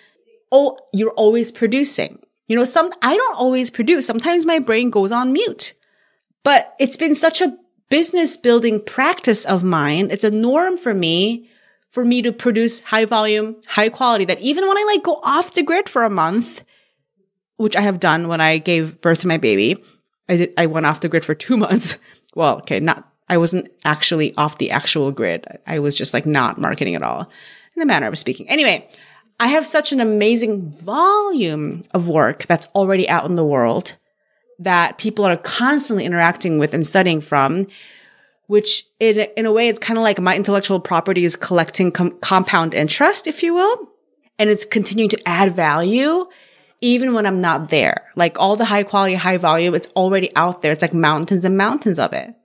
oh, 0.51 0.77
you're 0.91 1.11
always 1.11 1.51
producing. 1.51 2.19
You 2.47 2.55
know, 2.55 2.63
some, 2.63 2.91
I 3.01 3.15
don't 3.15 3.37
always 3.37 3.69
produce. 3.69 4.05
Sometimes 4.05 4.45
my 4.45 4.59
brain 4.59 4.89
goes 4.89 5.11
on 5.11 5.33
mute, 5.33 5.73
but 6.43 6.75
it's 6.79 6.97
been 6.97 7.15
such 7.15 7.41
a 7.41 7.57
business 7.89 8.37
building 8.37 8.81
practice 8.81 9.45
of 9.45 9.63
mine. 9.63 10.09
It's 10.11 10.23
a 10.23 10.31
norm 10.31 10.77
for 10.77 10.93
me 10.93 11.49
for 11.89 12.03
me 12.05 12.21
to 12.21 12.31
produce 12.31 12.81
high 12.81 13.05
volume, 13.05 13.55
high 13.65 13.89
quality 13.89 14.25
that 14.25 14.41
even 14.41 14.67
when 14.67 14.77
I 14.77 14.83
like 14.83 15.03
go 15.03 15.19
off 15.23 15.53
the 15.53 15.63
grid 15.63 15.89
for 15.89 16.03
a 16.03 16.09
month, 16.09 16.63
which 17.57 17.75
I 17.75 17.81
have 17.81 17.99
done 17.99 18.27
when 18.27 18.41
I 18.41 18.57
gave 18.57 19.01
birth 19.01 19.21
to 19.21 19.27
my 19.27 19.37
baby. 19.37 19.83
I 20.29 20.37
did, 20.37 20.53
I 20.57 20.65
went 20.65 20.85
off 20.85 21.01
the 21.01 21.09
grid 21.09 21.25
for 21.25 21.35
two 21.35 21.57
months. 21.65 21.97
Well, 22.35 22.57
okay, 22.59 22.79
not 22.79 23.11
I 23.29 23.37
wasn't 23.37 23.69
actually 23.83 24.35
off 24.37 24.57
the 24.57 24.71
actual 24.71 25.11
grid. 25.11 25.45
I 25.65 25.79
was 25.79 25.95
just 25.95 26.13
like 26.13 26.25
not 26.25 26.59
marketing 26.59 26.95
at 26.95 27.03
all 27.03 27.29
in 27.75 27.81
a 27.81 27.85
manner 27.85 28.07
of 28.07 28.17
speaking. 28.17 28.49
Anyway, 28.49 28.87
I 29.39 29.47
have 29.47 29.67
such 29.67 29.91
an 29.91 29.99
amazing 29.99 30.71
volume 30.71 31.83
of 31.91 32.09
work 32.09 32.45
that's 32.47 32.67
already 32.67 33.07
out 33.07 33.25
in 33.25 33.35
the 33.35 33.45
world 33.45 33.97
that 34.59 34.97
people 34.97 35.25
are 35.25 35.37
constantly 35.37 36.05
interacting 36.05 36.57
with 36.57 36.73
and 36.73 36.87
studying 36.87 37.21
from, 37.21 37.67
which 38.47 38.83
in, 38.99 39.19
in 39.37 39.45
a 39.45 39.51
way, 39.51 39.67
it's 39.67 39.77
kind 39.77 39.97
of 39.97 40.03
like 40.03 40.19
my 40.19 40.35
intellectual 40.35 40.79
property 40.79 41.23
is 41.25 41.35
collecting 41.35 41.91
com- 41.91 42.17
compound 42.19 42.73
interest, 42.73 43.27
if 43.27 43.43
you 43.43 43.53
will. 43.53 43.89
And 44.39 44.49
it's 44.49 44.65
continuing 44.65 45.09
to 45.09 45.27
add 45.27 45.51
value 45.51 46.27
even 46.81 47.13
when 47.13 47.25
I'm 47.25 47.41
not 47.41 47.69
there. 47.69 48.07
Like 48.15 48.39
all 48.39 48.55
the 48.55 48.65
high 48.65 48.83
quality, 48.83 49.15
high 49.15 49.37
volume, 49.37 49.75
it's 49.75 49.87
already 49.95 50.35
out 50.35 50.61
there. 50.61 50.71
It's 50.71 50.81
like 50.81 50.93
mountains 50.93 51.45
and 51.45 51.57
mountains 51.57 51.99
of 51.99 52.13
it. 52.13 52.35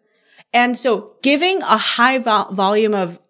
And 0.52 0.78
so 0.78 1.14
giving 1.22 1.62
a 1.62 1.76
high 1.76 2.18
vo- 2.18 2.52
volume 2.52 2.94
of 2.94 3.20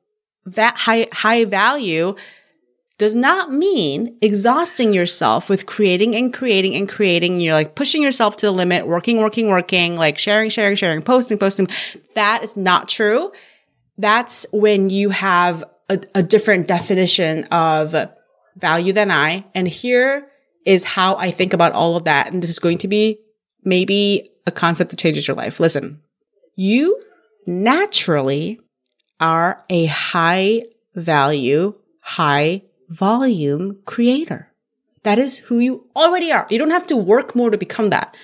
that 0.46 0.76
high, 0.76 1.08
high 1.12 1.44
value 1.44 2.16
does 2.98 3.14
not 3.14 3.52
mean 3.52 4.16
exhausting 4.20 4.94
yourself 4.94 5.48
with 5.48 5.66
creating 5.66 6.14
and 6.14 6.32
creating 6.32 6.74
and 6.74 6.88
creating. 6.88 7.40
You're 7.40 7.54
like 7.54 7.74
pushing 7.74 8.02
yourself 8.02 8.36
to 8.38 8.46
the 8.46 8.52
limit, 8.52 8.86
working, 8.86 9.18
working, 9.18 9.48
working, 9.48 9.96
like 9.96 10.18
sharing, 10.18 10.50
sharing, 10.50 10.76
sharing, 10.76 11.02
posting, 11.02 11.38
posting. 11.38 11.68
That 12.14 12.44
is 12.44 12.56
not 12.56 12.88
true. 12.88 13.32
That's 13.98 14.46
when 14.52 14.90
you 14.90 15.10
have 15.10 15.64
a, 15.88 16.00
a 16.14 16.22
different 16.22 16.68
definition 16.68 17.44
of 17.44 18.10
value 18.56 18.92
than 18.92 19.10
I. 19.10 19.44
And 19.54 19.66
here 19.66 20.28
is 20.64 20.84
how 20.84 21.16
I 21.16 21.30
think 21.30 21.52
about 21.52 21.72
all 21.72 21.96
of 21.96 22.04
that. 22.04 22.32
And 22.32 22.42
this 22.42 22.50
is 22.50 22.58
going 22.58 22.78
to 22.78 22.88
be 22.88 23.18
maybe 23.64 24.30
a 24.46 24.50
concept 24.50 24.90
that 24.90 24.98
changes 24.98 25.26
your 25.26 25.36
life. 25.36 25.60
Listen, 25.60 26.00
you 26.56 27.02
naturally 27.46 28.60
are 29.20 29.64
a 29.70 29.86
high 29.86 30.64
value, 30.94 31.74
high 32.00 32.62
volume 32.88 33.78
creator. 33.86 34.52
That 35.04 35.18
is 35.18 35.38
who 35.38 35.58
you 35.58 35.86
already 35.96 36.30
are. 36.32 36.46
You 36.50 36.58
don't 36.58 36.70
have 36.70 36.86
to 36.88 36.96
work 36.96 37.34
more 37.34 37.50
to 37.50 37.58
become 37.58 37.90
that. 37.90 38.16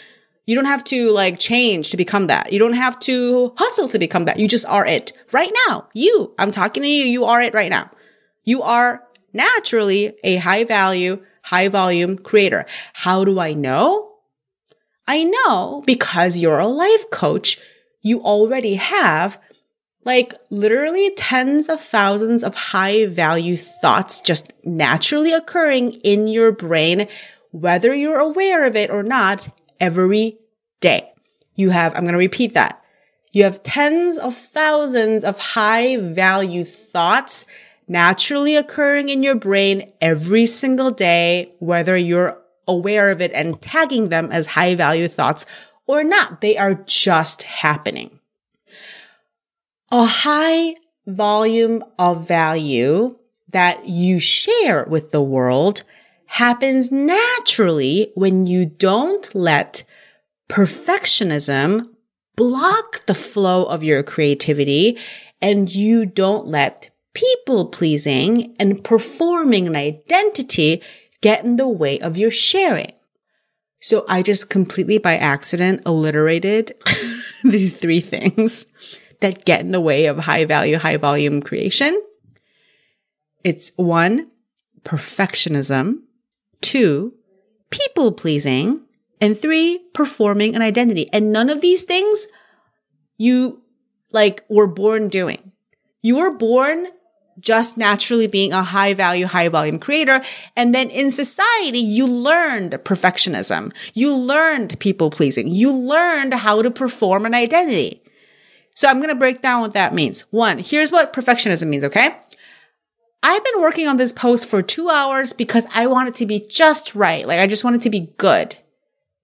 You 0.46 0.54
don't 0.54 0.64
have 0.64 0.84
to 0.84 1.10
like 1.10 1.38
change 1.38 1.90
to 1.90 1.96
become 1.96 2.28
that. 2.28 2.52
You 2.52 2.58
don't 2.58 2.74
have 2.74 2.98
to 3.00 3.52
hustle 3.56 3.88
to 3.88 3.98
become 3.98 4.24
that. 4.24 4.38
You 4.38 4.48
just 4.48 4.64
are 4.66 4.86
it 4.86 5.12
right 5.32 5.52
now. 5.68 5.88
You, 5.92 6.34
I'm 6.38 6.50
talking 6.50 6.82
to 6.82 6.88
you. 6.88 7.04
You 7.04 7.24
are 7.26 7.42
it 7.42 7.52
right 7.52 7.68
now. 7.68 7.90
You 8.44 8.62
are 8.62 9.02
naturally 9.32 10.16
a 10.24 10.36
high 10.36 10.64
value, 10.64 11.22
high 11.48 11.68
volume 11.68 12.18
creator. 12.18 12.66
How 12.92 13.24
do 13.24 13.40
I 13.40 13.54
know? 13.54 14.12
I 15.06 15.24
know 15.24 15.82
because 15.86 16.36
you're 16.36 16.58
a 16.58 16.68
life 16.68 17.10
coach. 17.10 17.58
You 18.02 18.22
already 18.22 18.74
have 18.74 19.40
like 20.04 20.34
literally 20.50 21.10
tens 21.16 21.68
of 21.68 21.82
thousands 21.82 22.44
of 22.44 22.54
high 22.54 23.06
value 23.06 23.56
thoughts 23.56 24.20
just 24.20 24.52
naturally 24.64 25.32
occurring 25.32 25.92
in 26.04 26.28
your 26.28 26.52
brain, 26.52 27.08
whether 27.50 27.94
you're 27.94 28.20
aware 28.20 28.66
of 28.66 28.76
it 28.76 28.90
or 28.90 29.02
not, 29.02 29.48
every 29.80 30.38
day. 30.80 31.10
You 31.54 31.70
have, 31.70 31.94
I'm 31.94 32.02
going 32.02 32.12
to 32.12 32.18
repeat 32.18 32.54
that. 32.54 32.82
You 33.32 33.44
have 33.44 33.62
tens 33.62 34.18
of 34.18 34.36
thousands 34.36 35.24
of 35.24 35.38
high 35.38 35.96
value 35.96 36.64
thoughts 36.64 37.46
naturally 37.88 38.56
occurring 38.56 39.08
in 39.08 39.22
your 39.22 39.34
brain 39.34 39.92
every 40.00 40.46
single 40.46 40.90
day, 40.90 41.52
whether 41.58 41.96
you're 41.96 42.40
aware 42.66 43.10
of 43.10 43.20
it 43.20 43.32
and 43.32 43.60
tagging 43.60 44.08
them 44.08 44.30
as 44.30 44.46
high 44.46 44.74
value 44.74 45.08
thoughts 45.08 45.46
or 45.86 46.04
not. 46.04 46.40
They 46.40 46.56
are 46.58 46.74
just 46.74 47.42
happening. 47.42 48.20
A 49.90 50.04
high 50.04 50.76
volume 51.06 51.82
of 51.98 52.28
value 52.28 53.16
that 53.50 53.88
you 53.88 54.18
share 54.18 54.84
with 54.84 55.10
the 55.10 55.22
world 55.22 55.82
happens 56.26 56.92
naturally 56.92 58.12
when 58.14 58.46
you 58.46 58.66
don't 58.66 59.34
let 59.34 59.82
perfectionism 60.50 61.88
block 62.36 63.04
the 63.06 63.14
flow 63.14 63.64
of 63.64 63.82
your 63.82 64.02
creativity 64.02 64.98
and 65.40 65.74
you 65.74 66.04
don't 66.04 66.46
let 66.46 66.90
people 67.18 67.66
pleasing 67.66 68.54
and 68.60 68.84
performing 68.84 69.66
an 69.66 69.74
identity 69.74 70.80
get 71.20 71.44
in 71.44 71.56
the 71.56 71.66
way 71.66 71.98
of 71.98 72.16
your 72.16 72.30
sharing. 72.30 72.92
So 73.80 74.04
I 74.08 74.22
just 74.22 74.50
completely 74.50 74.98
by 74.98 75.16
accident 75.16 75.82
alliterated 75.84 76.76
these 77.44 77.72
three 77.72 78.00
things 78.00 78.66
that 79.20 79.44
get 79.44 79.62
in 79.62 79.72
the 79.72 79.80
way 79.80 80.06
of 80.06 80.18
high 80.18 80.44
value, 80.44 80.78
high 80.78 80.96
volume 80.96 81.42
creation. 81.42 82.00
It's 83.42 83.72
one, 83.74 84.30
perfectionism, 84.84 85.98
two, 86.60 87.14
people 87.70 88.12
pleasing, 88.12 88.82
and 89.20 89.36
three, 89.36 89.80
performing 89.92 90.54
an 90.54 90.62
identity. 90.62 91.08
And 91.12 91.32
none 91.32 91.50
of 91.50 91.62
these 91.62 91.82
things 91.82 92.28
you 93.16 93.60
like 94.12 94.44
were 94.48 94.68
born 94.68 95.08
doing. 95.08 95.50
You 96.00 96.18
were 96.18 96.32
born 96.32 96.86
just 97.40 97.76
naturally 97.76 98.26
being 98.26 98.52
a 98.52 98.62
high 98.62 98.94
value, 98.94 99.26
high 99.26 99.48
volume 99.48 99.78
creator. 99.78 100.22
And 100.56 100.74
then 100.74 100.90
in 100.90 101.10
society, 101.10 101.78
you 101.78 102.06
learned 102.06 102.72
perfectionism. 102.84 103.72
You 103.94 104.14
learned 104.14 104.78
people 104.80 105.10
pleasing. 105.10 105.48
You 105.48 105.72
learned 105.72 106.34
how 106.34 106.62
to 106.62 106.70
perform 106.70 107.26
an 107.26 107.34
identity. 107.34 108.02
So 108.74 108.88
I'm 108.88 108.98
going 108.98 109.08
to 109.08 109.14
break 109.14 109.42
down 109.42 109.60
what 109.60 109.72
that 109.74 109.94
means. 109.94 110.22
One, 110.30 110.58
here's 110.58 110.92
what 110.92 111.12
perfectionism 111.12 111.66
means, 111.68 111.84
okay? 111.84 112.16
I've 113.22 113.44
been 113.44 113.60
working 113.60 113.88
on 113.88 113.96
this 113.96 114.12
post 114.12 114.46
for 114.46 114.62
two 114.62 114.88
hours 114.88 115.32
because 115.32 115.66
I 115.74 115.86
want 115.86 116.08
it 116.08 116.14
to 116.16 116.26
be 116.26 116.46
just 116.48 116.94
right. 116.94 117.26
Like 117.26 117.40
I 117.40 117.46
just 117.46 117.64
want 117.64 117.76
it 117.76 117.82
to 117.82 117.90
be 117.90 118.12
good. 118.18 118.56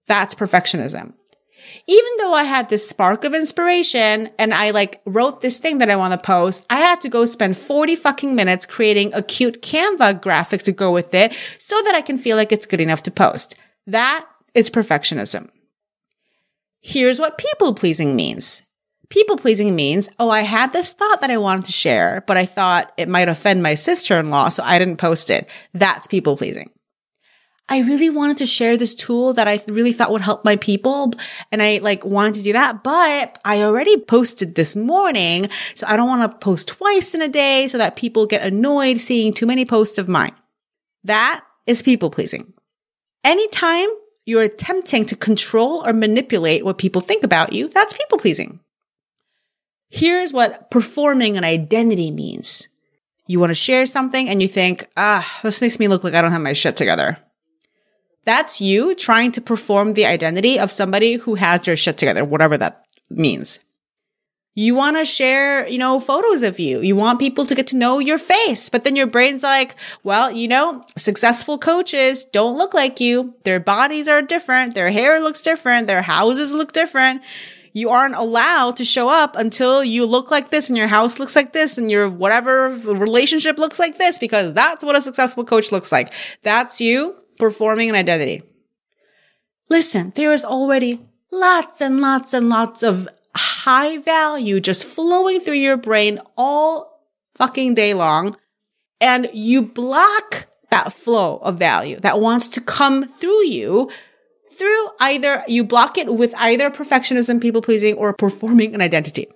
That's 0.07 0.35
perfectionism. 0.35 1.13
Even 1.87 2.11
though 2.17 2.33
I 2.33 2.43
had 2.43 2.69
this 2.69 2.87
spark 2.87 3.23
of 3.23 3.33
inspiration 3.33 4.29
and 4.37 4.53
I 4.53 4.71
like 4.71 5.01
wrote 5.05 5.41
this 5.41 5.57
thing 5.57 5.79
that 5.79 5.89
I 5.89 5.95
want 5.95 6.13
to 6.13 6.17
post, 6.17 6.65
I 6.69 6.77
had 6.77 7.01
to 7.01 7.09
go 7.09 7.25
spend 7.25 7.57
40 7.57 7.95
fucking 7.95 8.35
minutes 8.35 8.65
creating 8.65 9.13
a 9.13 9.21
cute 9.21 9.61
Canva 9.61 10.21
graphic 10.21 10.63
to 10.63 10.71
go 10.71 10.91
with 10.91 11.13
it 11.13 11.35
so 11.57 11.79
that 11.83 11.95
I 11.95 12.01
can 12.01 12.17
feel 12.17 12.37
like 12.37 12.51
it's 12.51 12.65
good 12.65 12.81
enough 12.81 13.03
to 13.03 13.11
post. 13.11 13.55
That 13.87 14.25
is 14.53 14.69
perfectionism. 14.69 15.49
Here's 16.81 17.19
what 17.19 17.37
people 17.37 17.73
pleasing 17.73 18.15
means. 18.15 18.61
People 19.09 19.37
pleasing 19.37 19.75
means, 19.75 20.09
oh, 20.19 20.29
I 20.29 20.41
had 20.41 20.73
this 20.73 20.93
thought 20.93 21.21
that 21.21 21.29
I 21.29 21.37
wanted 21.37 21.65
to 21.65 21.71
share, 21.71 22.23
but 22.25 22.37
I 22.37 22.45
thought 22.45 22.91
it 22.97 23.09
might 23.09 23.29
offend 23.29 23.61
my 23.61 23.75
sister 23.75 24.19
in 24.19 24.29
law, 24.29 24.49
so 24.49 24.63
I 24.63 24.79
didn't 24.79 24.97
post 24.97 25.29
it. 25.29 25.47
That's 25.73 26.07
people 26.07 26.37
pleasing. 26.37 26.71
I 27.67 27.79
really 27.79 28.11
wanted 28.11 28.37
to 28.37 28.45
share 28.45 28.77
this 28.77 28.93
tool 28.93 29.33
that 29.33 29.47
I 29.47 29.59
really 29.67 29.91
thought 29.91 30.11
would 30.11 30.21
help 30.21 30.45
my 30.45 30.55
people. 30.55 31.13
And 31.51 31.63
I 31.63 31.79
like 31.79 32.05
wanted 32.05 32.35
to 32.35 32.43
do 32.43 32.53
that, 32.53 32.83
but 32.83 33.39
I 33.43 33.63
already 33.63 33.97
posted 33.97 34.53
this 34.53 34.75
morning. 34.75 35.49
So 35.73 35.87
I 35.87 35.95
don't 35.95 36.07
want 36.07 36.31
to 36.31 36.37
post 36.37 36.67
twice 36.67 37.15
in 37.15 37.21
a 37.21 37.27
day 37.27 37.67
so 37.67 37.79
that 37.79 37.95
people 37.95 38.27
get 38.27 38.45
annoyed 38.45 38.99
seeing 38.99 39.33
too 39.33 39.47
many 39.47 39.65
posts 39.65 39.97
of 39.97 40.07
mine. 40.07 40.35
That 41.03 41.43
is 41.65 41.81
people 41.81 42.11
pleasing. 42.11 42.53
Anytime 43.23 43.89
you're 44.25 44.43
attempting 44.43 45.05
to 45.07 45.15
control 45.15 45.85
or 45.85 45.93
manipulate 45.93 46.63
what 46.63 46.77
people 46.77 47.01
think 47.01 47.23
about 47.23 47.53
you, 47.53 47.67
that's 47.67 47.93
people 47.93 48.19
pleasing. 48.19 48.59
Here's 49.89 50.33
what 50.33 50.69
performing 50.69 51.37
an 51.37 51.43
identity 51.43 52.11
means. 52.11 52.67
You 53.27 53.39
want 53.39 53.49
to 53.49 53.55
share 53.55 53.87
something 53.87 54.29
and 54.29 54.41
you 54.41 54.47
think, 54.47 54.87
ah, 54.97 55.39
this 55.41 55.61
makes 55.61 55.79
me 55.79 55.87
look 55.87 56.03
like 56.03 56.13
I 56.13 56.21
don't 56.21 56.31
have 56.31 56.41
my 56.41 56.53
shit 56.53 56.77
together. 56.77 57.17
That's 58.25 58.59
you 58.59 58.95
trying 58.95 59.31
to 59.33 59.41
perform 59.41 59.93
the 59.93 60.05
identity 60.05 60.59
of 60.59 60.71
somebody 60.71 61.13
who 61.13 61.35
has 61.35 61.61
their 61.61 61.77
shit 61.77 61.97
together, 61.97 62.25
whatever 62.25 62.57
that 62.57 62.83
means. 63.09 63.59
You 64.57 64.73
want 64.73 64.97
to 64.97 65.03
share, 65.03 65.67
you 65.67 65.77
know, 65.77 65.99
photos 65.99 66.41
of 66.41 66.59
you. 66.59 66.79
You 66.79 66.95
want 66.95 67.19
people 67.19 67.45
to 67.45 67.55
get 67.55 67.67
to 67.67 67.75
know 67.75 67.99
your 67.99 68.17
face, 68.17 68.69
but 68.69 68.85
then 68.85 68.95
your 68.95 69.05
brain's 69.05 69.43
like, 69.43 69.75
well, 70.03 70.31
you 70.31 70.47
know, 70.47 70.83
successful 70.97 71.57
coaches 71.57 72.23
don't 72.23 72.57
look 72.57 72.73
like 72.73 73.01
you. 73.01 73.35
Their 73.43 73.59
bodies 73.59 74.07
are 74.07 74.21
different. 74.21 74.73
Their 74.73 74.91
hair 74.91 75.19
looks 75.19 75.41
different. 75.41 75.87
Their 75.87 76.03
houses 76.03 76.53
look 76.53 76.71
different 76.71 77.21
you 77.75 77.89
aren't 77.89 78.15
allowed 78.15 78.77
to 78.77 78.85
show 78.85 79.09
up 79.09 79.35
until 79.35 79.83
you 79.83 80.05
look 80.05 80.31
like 80.31 80.49
this 80.49 80.69
and 80.69 80.77
your 80.77 80.87
house 80.87 81.19
looks 81.19 81.35
like 81.35 81.51
this 81.51 81.77
and 81.77 81.91
your 81.91 82.09
whatever 82.09 82.69
relationship 82.69 83.57
looks 83.57 83.77
like 83.79 83.97
this 83.97 84.17
because 84.17 84.53
that's 84.53 84.81
what 84.81 84.95
a 84.95 85.01
successful 85.01 85.43
coach 85.43 85.73
looks 85.73 85.91
like. 85.91 86.13
That's 86.41 86.79
you 86.79 87.17
performing 87.37 87.89
an 87.89 87.95
identity. 87.95 88.43
Listen, 89.69 90.11
there 90.15 90.33
is 90.33 90.45
already 90.45 91.05
lots 91.31 91.81
and 91.81 91.99
lots 91.99 92.33
and 92.33 92.49
lots 92.49 92.83
of 92.83 93.07
high 93.35 93.97
value 93.97 94.59
just 94.59 94.85
flowing 94.85 95.39
through 95.39 95.55
your 95.55 95.77
brain 95.77 96.19
all 96.37 97.01
fucking 97.35 97.73
day 97.73 97.93
long. 97.93 98.37
And 99.01 99.29
you 99.33 99.61
block 99.61 100.47
that 100.69 100.93
flow 100.93 101.37
of 101.37 101.59
value 101.59 101.99
that 101.99 102.19
wants 102.19 102.47
to 102.49 102.61
come 102.61 103.07
through 103.07 103.45
you 103.45 103.91
through 104.51 104.89
either 104.99 105.43
you 105.47 105.63
block 105.63 105.97
it 105.97 106.13
with 106.13 106.33
either 106.37 106.69
perfectionism, 106.69 107.41
people 107.41 107.61
pleasing, 107.61 107.95
or 107.95 108.13
performing 108.13 108.73
an 108.73 108.81
identity. 108.81 109.27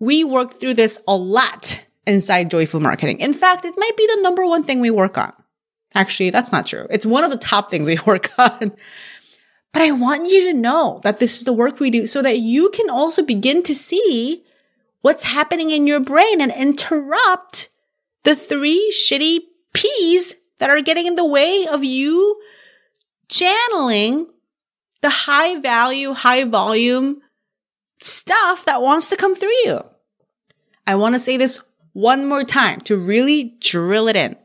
We 0.00 0.24
work 0.24 0.54
through 0.58 0.74
this 0.74 0.98
a 1.06 1.14
lot 1.14 1.84
inside 2.06 2.50
joyful 2.50 2.80
marketing. 2.80 3.20
In 3.20 3.32
fact, 3.32 3.64
it 3.64 3.74
might 3.76 3.96
be 3.96 4.06
the 4.06 4.22
number 4.22 4.46
one 4.46 4.64
thing 4.64 4.80
we 4.80 4.90
work 4.90 5.16
on. 5.16 5.32
Actually, 5.94 6.30
that's 6.30 6.52
not 6.52 6.66
true. 6.66 6.86
It's 6.90 7.06
one 7.06 7.24
of 7.24 7.30
the 7.30 7.36
top 7.36 7.70
things 7.70 7.88
we 7.88 7.98
work 8.06 8.30
on. 8.38 8.72
But 9.72 9.82
I 9.82 9.92
want 9.92 10.28
you 10.28 10.52
to 10.52 10.52
know 10.52 11.00
that 11.04 11.18
this 11.18 11.38
is 11.38 11.44
the 11.44 11.52
work 11.52 11.78
we 11.78 11.90
do 11.90 12.06
so 12.06 12.22
that 12.22 12.38
you 12.38 12.70
can 12.70 12.90
also 12.90 13.22
begin 13.22 13.62
to 13.64 13.74
see 13.74 14.44
what's 15.00 15.22
happening 15.22 15.70
in 15.70 15.86
your 15.86 16.00
brain 16.00 16.40
and 16.40 16.52
interrupt 16.52 17.68
the 18.24 18.34
three 18.36 18.92
shitty 18.94 19.40
P's 19.72 20.34
that 20.58 20.70
are 20.70 20.82
getting 20.82 21.06
in 21.06 21.14
the 21.14 21.26
way 21.26 21.66
of 21.66 21.84
you 21.84 22.40
channeling 23.28 24.26
the 25.00 25.10
high 25.10 25.58
value, 25.60 26.12
high 26.12 26.44
volume 26.44 27.22
stuff 28.00 28.64
that 28.64 28.82
wants 28.82 29.08
to 29.10 29.16
come 29.16 29.34
through 29.34 29.56
you. 29.64 29.82
I 30.86 30.96
want 30.96 31.14
to 31.14 31.18
say 31.18 31.36
this 31.36 31.60
one 31.92 32.26
more 32.26 32.44
time 32.44 32.80
to 32.82 32.96
really 32.96 33.56
drill 33.60 34.08
it 34.08 34.16
in. 34.16 34.36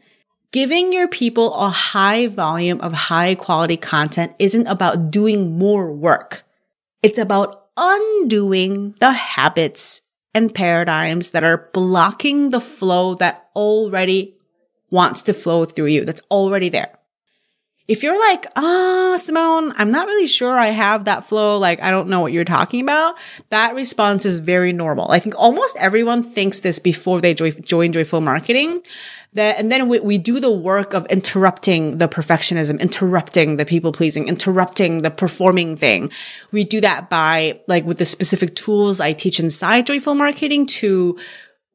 Giving 0.56 0.94
your 0.94 1.10
people 1.10 1.54
a 1.54 1.68
high 1.68 2.28
volume 2.28 2.80
of 2.80 2.94
high 2.94 3.36
quality 3.36 3.76
content 3.76 4.36
isn't 4.40 4.68
about 4.68 5.12
doing 5.12 5.58
more 5.58 5.92
work. 5.92 6.44
It's 7.04 7.20
about 7.20 7.66
undoing 7.76 8.96
the 9.02 9.12
habits 9.12 10.04
and 10.34 10.56
paradigms 10.56 11.32
that 11.32 11.44
are 11.44 11.70
blocking 11.74 12.52
the 12.52 12.62
flow 12.62 13.16
that 13.16 13.50
already 13.54 14.38
wants 14.90 15.24
to 15.24 15.34
flow 15.34 15.66
through 15.66 15.88
you, 15.88 16.06
that's 16.06 16.22
already 16.32 16.70
there. 16.70 16.98
If 17.88 18.02
you're 18.02 18.18
like, 18.18 18.48
ah, 18.56 19.14
oh, 19.14 19.18
Simone, 19.18 19.74
I'm 19.76 19.92
not 19.92 20.08
really 20.08 20.26
sure 20.26 20.58
I 20.58 20.68
have 20.68 21.06
that 21.06 21.26
flow. 21.26 21.60
Like, 21.60 21.84
I 21.84 21.92
don't 21.92 22.08
know 22.08 22.22
what 22.22 22.32
you're 22.32 22.44
talking 22.44 22.82
about. 22.82 23.16
That 23.50 23.76
response 23.76 24.26
is 24.26 24.40
very 24.40 24.74
normal. 24.74 25.12
I 25.12 25.20
think 25.20 25.36
almost 25.38 25.76
everyone 25.78 26.24
thinks 26.24 26.62
this 26.62 26.80
before 26.80 27.22
they 27.22 27.36
join, 27.36 27.52
join 27.62 27.92
joyful 27.92 28.22
marketing. 28.22 28.82
That, 29.36 29.60
and 29.60 29.70
then 29.70 29.90
we, 29.90 30.00
we 30.00 30.18
do 30.18 30.40
the 30.40 30.50
work 30.50 30.94
of 30.94 31.06
interrupting 31.08 31.98
the 31.98 32.08
perfectionism, 32.08 32.80
interrupting 32.80 33.58
the 33.58 33.66
people 33.66 33.92
pleasing, 33.92 34.30
interrupting 34.30 35.02
the 35.02 35.12
performing 35.12 35.76
thing. 35.76 36.10
We 36.54 36.64
do 36.64 36.80
that 36.80 37.10
by 37.10 37.60
like 37.68 37.86
with 37.86 37.98
the 37.98 38.06
specific 38.06 38.56
tools 38.56 39.02
I 39.02 39.12
teach 39.12 39.42
inside 39.42 39.88
joyful 39.88 40.16
marketing 40.16 40.68
to 40.68 41.20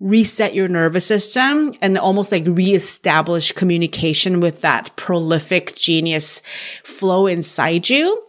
reset 0.01 0.55
your 0.55 0.69
nervous 0.69 1.05
system 1.05 1.75
and 1.83 1.99
almost 1.99 2.33
like 2.33 2.45
reestablish 2.47 3.53
communication 3.53 4.41
with 4.41 4.63
that 4.63 4.97
prolific 4.97 5.77
genius 5.77 6.41
flow 6.83 7.27
inside 7.27 7.91
you. 7.91 8.27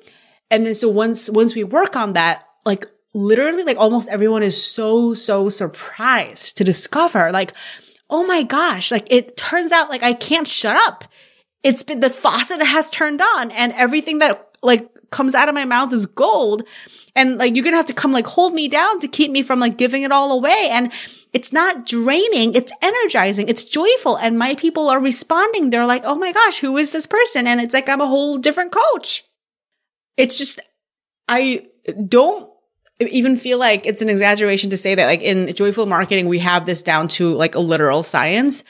And 0.49 0.65
then 0.65 0.75
so 0.75 0.89
once, 0.89 1.29
once 1.29 1.55
we 1.55 1.63
work 1.63 1.95
on 1.95 2.13
that, 2.13 2.45
like 2.65 2.85
literally 3.13 3.63
like 3.63 3.77
almost 3.77 4.09
everyone 4.09 4.43
is 4.43 4.61
so, 4.61 5.13
so 5.13 5.47
surprised 5.47 6.57
to 6.57 6.65
discover 6.65 7.31
like, 7.31 7.53
oh 8.11 8.25
my 8.25 8.43
gosh, 8.43 8.91
like 8.91 9.07
it 9.09 9.37
turns 9.37 9.71
out 9.71 9.89
like 9.89 10.03
I 10.03 10.13
can't 10.13 10.47
shut 10.47 10.75
up. 10.75 11.05
It's 11.63 11.83
been 11.83 12.01
the 12.01 12.09
faucet 12.09 12.61
has 12.61 12.89
turned 12.89 13.21
on 13.21 13.49
and 13.51 13.71
everything 13.73 14.19
that 14.19 14.49
like 14.61 14.89
comes 15.11 15.33
out 15.33 15.47
of 15.47 15.55
my 15.55 15.65
mouth 15.65 15.93
is 15.93 16.05
gold. 16.05 16.63
And 17.15 17.37
like 17.37 17.55
you're 17.55 17.63
going 17.63 17.73
to 17.73 17.77
have 17.77 17.85
to 17.87 17.93
come 17.93 18.11
like 18.11 18.27
hold 18.27 18.53
me 18.53 18.67
down 18.67 18.99
to 18.99 19.07
keep 19.07 19.31
me 19.31 19.41
from 19.41 19.59
like 19.59 19.77
giving 19.77 20.03
it 20.03 20.11
all 20.11 20.31
away. 20.31 20.69
And 20.71 20.91
it's 21.33 21.53
not 21.53 21.85
draining. 21.85 22.53
It's 22.53 22.73
energizing. 22.81 23.47
It's 23.47 23.63
joyful. 23.63 24.17
And 24.17 24.37
my 24.37 24.55
people 24.55 24.89
are 24.89 24.99
responding. 24.99 25.69
They're 25.69 25.85
like, 25.85 26.03
Oh 26.05 26.15
my 26.15 26.31
gosh, 26.31 26.59
who 26.59 26.77
is 26.77 26.91
this 26.91 27.05
person? 27.05 27.47
And 27.47 27.61
it's 27.61 27.73
like, 27.73 27.89
I'm 27.89 28.01
a 28.01 28.07
whole 28.07 28.37
different 28.37 28.71
coach. 28.71 29.23
It's 30.17 30.37
just, 30.37 30.59
I 31.27 31.67
don't 32.07 32.50
even 33.09 33.35
feel 33.35 33.57
like 33.57 33.85
it's 33.85 34.01
an 34.01 34.09
exaggeration 34.09 34.69
to 34.69 34.77
say 34.77 34.95
that 34.95 35.05
like 35.05 35.21
in 35.21 35.53
joyful 35.55 35.85
marketing, 35.85 36.27
we 36.27 36.39
have 36.39 36.65
this 36.65 36.81
down 36.83 37.07
to 37.09 37.33
like 37.33 37.55
a 37.55 37.59
literal 37.59 38.03
science. 38.03 38.63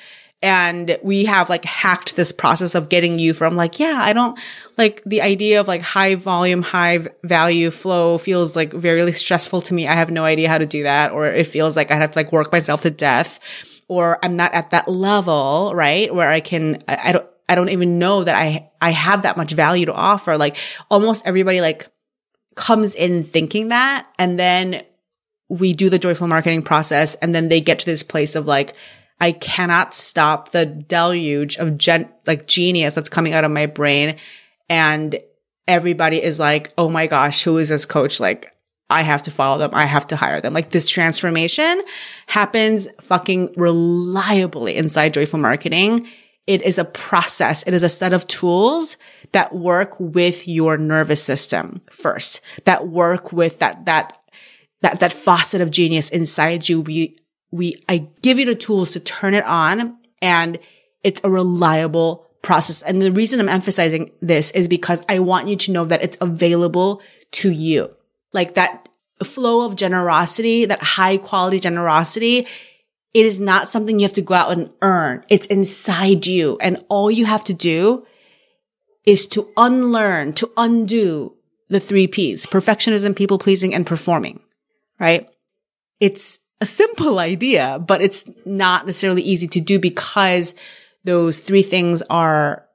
And 0.44 0.98
we 1.04 1.26
have 1.26 1.50
like 1.50 1.66
hacked 1.66 2.16
this 2.16 2.32
process 2.32 2.74
of 2.74 2.90
getting 2.90 3.20
you 3.20 3.34
from 3.36 3.56
like, 3.56 3.80
yeah, 3.80 4.00
I 4.02 4.12
don't 4.14 4.40
like 4.76 5.04
the 5.06 5.22
idea 5.22 5.60
of 5.60 5.68
like 5.68 5.84
high 5.84 6.16
volume, 6.16 6.64
high 6.64 7.00
value 7.24 7.70
flow 7.70 8.18
feels 8.18 8.56
like 8.56 8.74
very 8.74 9.12
stressful 9.12 9.62
to 9.64 9.74
me. 9.76 9.88
I 9.88 9.94
have 9.94 10.10
no 10.10 10.26
idea 10.26 10.50
how 10.50 10.58
to 10.58 10.66
do 10.66 10.84
that. 10.84 11.12
Or 11.12 11.28
it 11.28 11.46
feels 11.46 11.76
like 11.76 11.92
I 11.92 11.96
have 11.96 12.12
to 12.12 12.18
like 12.18 12.32
work 12.32 12.52
myself 12.52 12.82
to 12.82 12.90
death 12.90 13.40
or 13.88 14.18
I'm 14.24 14.36
not 14.36 14.54
at 14.54 14.72
that 14.72 14.88
level, 14.88 15.74
right? 15.76 16.14
Where 16.14 16.30
I 16.30 16.40
can, 16.40 16.84
I, 16.88 17.10
I 17.10 17.12
don't, 17.12 17.26
I 17.48 17.56
don't 17.56 17.70
even 17.70 18.00
know 18.00 18.24
that 18.24 18.34
I, 18.34 18.72
I 18.82 18.92
have 18.92 19.24
that 19.24 19.36
much 19.36 19.52
value 19.52 19.86
to 19.88 19.94
offer. 19.94 20.38
Like 20.38 20.56
almost 20.90 21.28
everybody 21.28 21.60
like 21.60 21.88
comes 22.56 22.96
in 22.96 23.24
thinking 23.24 23.70
that. 23.70 24.08
And 24.18 24.40
then 24.40 24.84
we 25.50 25.74
do 25.74 25.90
the 25.90 26.00
joyful 26.00 26.28
marketing 26.28 26.64
process 26.64 27.16
and 27.16 27.36
then 27.36 27.50
they 27.50 27.62
get 27.62 27.80
to 27.80 27.86
this 27.86 28.04
place 28.04 28.36
of 28.36 28.48
like, 28.48 28.76
I 29.20 29.34
cannot 29.34 29.94
stop 29.94 30.52
the 30.52 30.66
deluge 30.66 31.58
of 31.58 31.78
gen, 31.78 32.10
like 32.26 32.48
genius 32.48 32.96
that's 32.96 33.10
coming 33.10 33.34
out 33.34 33.44
of 33.44 33.52
my 33.52 33.66
brain. 33.66 34.18
And 34.70 35.20
everybody 35.68 36.22
is 36.22 36.40
like, 36.40 36.74
Oh 36.78 36.90
my 36.90 37.08
gosh, 37.08 37.44
who 37.44 37.58
is 37.58 37.70
this 37.70 37.86
coach? 37.86 38.20
Like, 38.20 38.52
I 38.92 39.04
have 39.04 39.24
to 39.24 39.32
follow 39.32 39.58
them. 39.58 39.72
I 39.74 39.86
have 39.86 40.06
to 40.08 40.18
hire 40.18 40.42
them. 40.42 40.54
Like 40.54 40.72
this 40.72 40.90
transformation 40.90 41.82
happens 42.28 42.90
fucking 43.00 43.54
reliably 43.56 44.76
inside 44.76 45.14
joyful 45.14 45.40
marketing. 45.40 46.08
It 46.52 46.62
is 46.64 46.78
a 46.78 46.86
process. 46.86 47.64
It 47.64 47.74
is 47.74 47.84
a 47.84 47.90
set 47.90 48.12
of 48.12 48.28
tools 48.28 48.98
that 49.32 49.56
work 49.56 50.00
with 50.00 50.48
your 50.48 50.78
nervous 50.78 51.24
system 51.24 51.82
first, 51.90 52.42
that 52.66 52.90
work 52.90 53.32
with 53.32 53.60
that, 53.60 53.86
that, 53.86 54.18
that, 54.82 55.00
that 55.00 55.14
faucet 55.14 55.62
of 55.62 55.72
genius 55.72 56.10
inside 56.10 56.68
you. 56.68 56.82
We 56.82 57.18
we, 57.52 57.84
I 57.88 58.08
give 58.22 58.40
you 58.40 58.46
the 58.46 58.56
tools 58.56 58.92
to 58.92 59.00
turn 59.00 59.34
it 59.34 59.44
on 59.44 59.98
and 60.22 60.58
it's 61.04 61.22
a 61.24 61.30
reliable 61.30 62.28
process. 62.42 62.82
And 62.82 63.02
the 63.02 63.12
reason 63.12 63.40
I'm 63.40 63.50
emphasizing 63.50 64.12
this 64.22 64.52
is 64.52 64.68
because 64.68 65.04
I 65.10 65.20
want 65.20 65.48
you 65.48 65.56
to 65.58 65.72
know 65.72 65.86
that 65.86 66.02
it's 66.02 66.18
available 66.22 67.02
to 67.32 67.52
you. 67.52 67.90
Like 68.34 68.54
that 68.54 68.88
flow 69.24 69.66
of 69.66 69.76
generosity, 69.76 70.66
that 70.66 70.82
high 70.82 71.18
quality 71.18 71.60
generosity. 71.60 72.48
It 73.14 73.26
is 73.26 73.40
not 73.40 73.68
something 73.68 74.00
you 74.00 74.06
have 74.06 74.14
to 74.14 74.22
go 74.22 74.34
out 74.34 74.52
and 74.52 74.70
earn. 74.82 75.26
It's 75.30 75.46
inside 75.48 76.26
you. 76.26 76.58
And 76.62 76.84
all 76.88 77.12
you 77.12 77.26
have 77.26 77.44
to 77.46 77.54
do 77.54 78.06
is 79.06 79.26
to 79.28 79.50
unlearn, 79.58 80.34
to 80.34 80.52
undo 80.58 81.36
the 81.70 81.80
three 81.80 82.08
P's, 82.08 82.46
perfectionism, 82.46 83.16
people 83.16 83.38
pleasing, 83.38 83.74
and 83.74 83.88
performing, 83.88 84.42
right? 85.00 85.28
It's 86.00 86.40
a 86.60 86.66
simple 86.66 87.20
idea, 87.20 87.80
but 87.80 88.02
it's 88.02 88.30
not 88.46 88.86
necessarily 88.86 89.22
easy 89.22 89.48
to 89.48 89.62
do 89.62 89.80
because 89.80 90.54
those 91.04 91.40
three 91.40 91.64
things 91.64 92.02
are, 92.04 92.66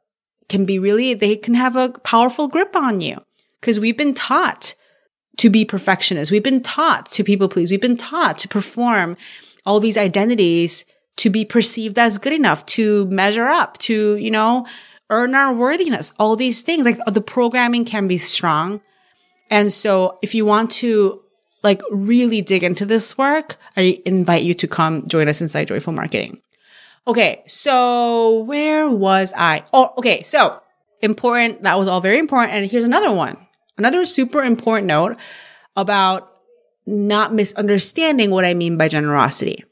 can 0.48 0.64
be 0.64 0.78
really, 0.78 1.14
they 1.14 1.36
can 1.36 1.54
have 1.54 1.76
a 1.76 1.90
powerful 1.90 2.48
grip 2.48 2.74
on 2.74 3.00
you 3.00 3.20
because 3.60 3.78
we've 3.78 3.96
been 3.96 4.14
taught 4.14 4.74
to 5.36 5.50
be 5.50 5.64
perfectionists. 5.64 6.30
We've 6.30 6.42
been 6.42 6.62
taught 6.62 7.10
to 7.12 7.24
people 7.24 7.48
please. 7.48 7.70
We've 7.70 7.80
been 7.80 7.96
taught 7.96 8.38
to 8.38 8.48
perform 8.48 9.16
all 9.66 9.80
these 9.80 9.98
identities 9.98 10.84
to 11.16 11.30
be 11.30 11.44
perceived 11.44 11.98
as 11.98 12.18
good 12.18 12.32
enough, 12.32 12.64
to 12.66 13.06
measure 13.06 13.46
up, 13.46 13.78
to, 13.78 14.16
you 14.16 14.30
know, 14.30 14.66
earn 15.10 15.34
our 15.34 15.52
worthiness, 15.52 16.12
all 16.18 16.36
these 16.36 16.62
things. 16.62 16.86
Like 16.86 16.98
the 17.06 17.20
programming 17.20 17.84
can 17.84 18.06
be 18.06 18.18
strong. 18.18 18.80
And 19.50 19.72
so 19.72 20.18
if 20.22 20.34
you 20.34 20.44
want 20.44 20.70
to 20.72 21.22
like 21.62 21.82
really 21.90 22.42
dig 22.42 22.62
into 22.62 22.86
this 22.86 23.16
work, 23.16 23.56
I 23.76 24.00
invite 24.04 24.42
you 24.42 24.54
to 24.54 24.68
come 24.68 25.06
join 25.08 25.28
us 25.28 25.40
inside 25.40 25.68
Joyful 25.68 25.92
Marketing. 25.92 26.40
Okay. 27.06 27.42
So 27.46 28.40
where 28.40 28.90
was 28.90 29.32
I? 29.36 29.64
Oh, 29.72 29.94
okay. 29.98 30.22
So 30.22 30.60
important. 31.00 31.62
That 31.62 31.78
was 31.78 31.88
all 31.88 32.00
very 32.00 32.18
important. 32.18 32.52
And 32.52 32.70
here's 32.70 32.84
another 32.84 33.12
one. 33.12 33.36
Another 33.78 34.04
super 34.04 34.42
important 34.42 34.86
note 34.86 35.16
about 35.76 36.35
not 36.86 37.34
misunderstanding 37.34 38.30
what 38.30 38.44
I 38.44 38.54
mean 38.54 38.76
by 38.76 38.88
generosity. 38.88 39.64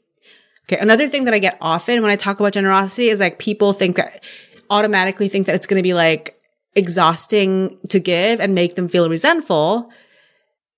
Okay. 0.67 0.81
Another 0.81 1.07
thing 1.07 1.25
that 1.25 1.33
I 1.33 1.39
get 1.39 1.57
often 1.61 2.01
when 2.01 2.11
I 2.11 2.15
talk 2.15 2.39
about 2.39 2.53
generosity 2.53 3.09
is 3.09 3.19
like 3.19 3.39
people 3.39 3.73
think 3.73 3.97
that 3.97 4.23
automatically 4.69 5.29
think 5.29 5.45
that 5.45 5.55
it's 5.55 5.67
going 5.67 5.79
to 5.79 5.83
be 5.83 5.93
like 5.93 6.41
exhausting 6.75 7.77
to 7.89 7.99
give 7.99 8.39
and 8.39 8.55
make 8.55 8.75
them 8.75 8.87
feel 8.87 9.07
resentful 9.09 9.91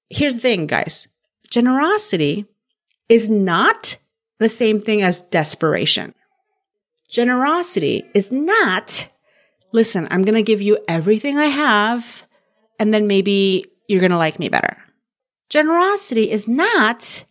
here's 0.09 0.35
the 0.35 0.41
thing, 0.41 0.67
guys. 0.67 1.07
Generosity 1.49 2.45
is 3.09 3.29
not 3.29 3.97
the 4.39 4.49
same 4.49 4.81
thing 4.81 5.01
as 5.01 5.21
desperation. 5.21 6.13
Generosity 7.09 8.05
is 8.13 8.31
not, 8.31 9.07
listen, 9.71 10.07
I'm 10.11 10.23
going 10.23 10.35
to 10.35 10.43
give 10.43 10.61
you 10.61 10.77
everything 10.87 11.37
I 11.37 11.45
have 11.45 12.23
and 12.79 12.93
then 12.93 13.07
maybe 13.07 13.65
you're 13.87 14.01
going 14.01 14.11
to 14.11 14.17
like 14.17 14.39
me 14.39 14.49
better. 14.49 14.77
Generosity 15.49 16.29
is 16.31 16.47
not, 16.47 17.23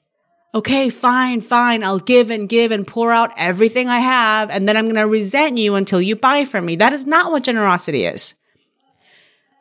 okay, 0.55 0.89
fine, 0.89 1.41
fine. 1.41 1.85
I'll 1.85 1.99
give 1.99 2.31
and 2.31 2.49
give 2.49 2.71
and 2.71 2.87
pour 2.87 3.13
out 3.13 3.33
everything 3.37 3.89
I 3.89 3.99
have. 3.99 4.51
And 4.51 4.69
then 4.69 4.77
I'm 4.77 4.87
going 4.87 4.97
to 4.97 5.07
resent 5.07 5.59
you 5.59 5.75
until 5.75 6.01
you 6.01 6.17
buy 6.17 6.45
from 6.45 6.65
me. 6.65 6.77
That 6.77 6.93
is 6.93 7.07
not 7.07 7.31
what 7.31 7.45
generosity 7.45 8.05
is. 8.05 8.35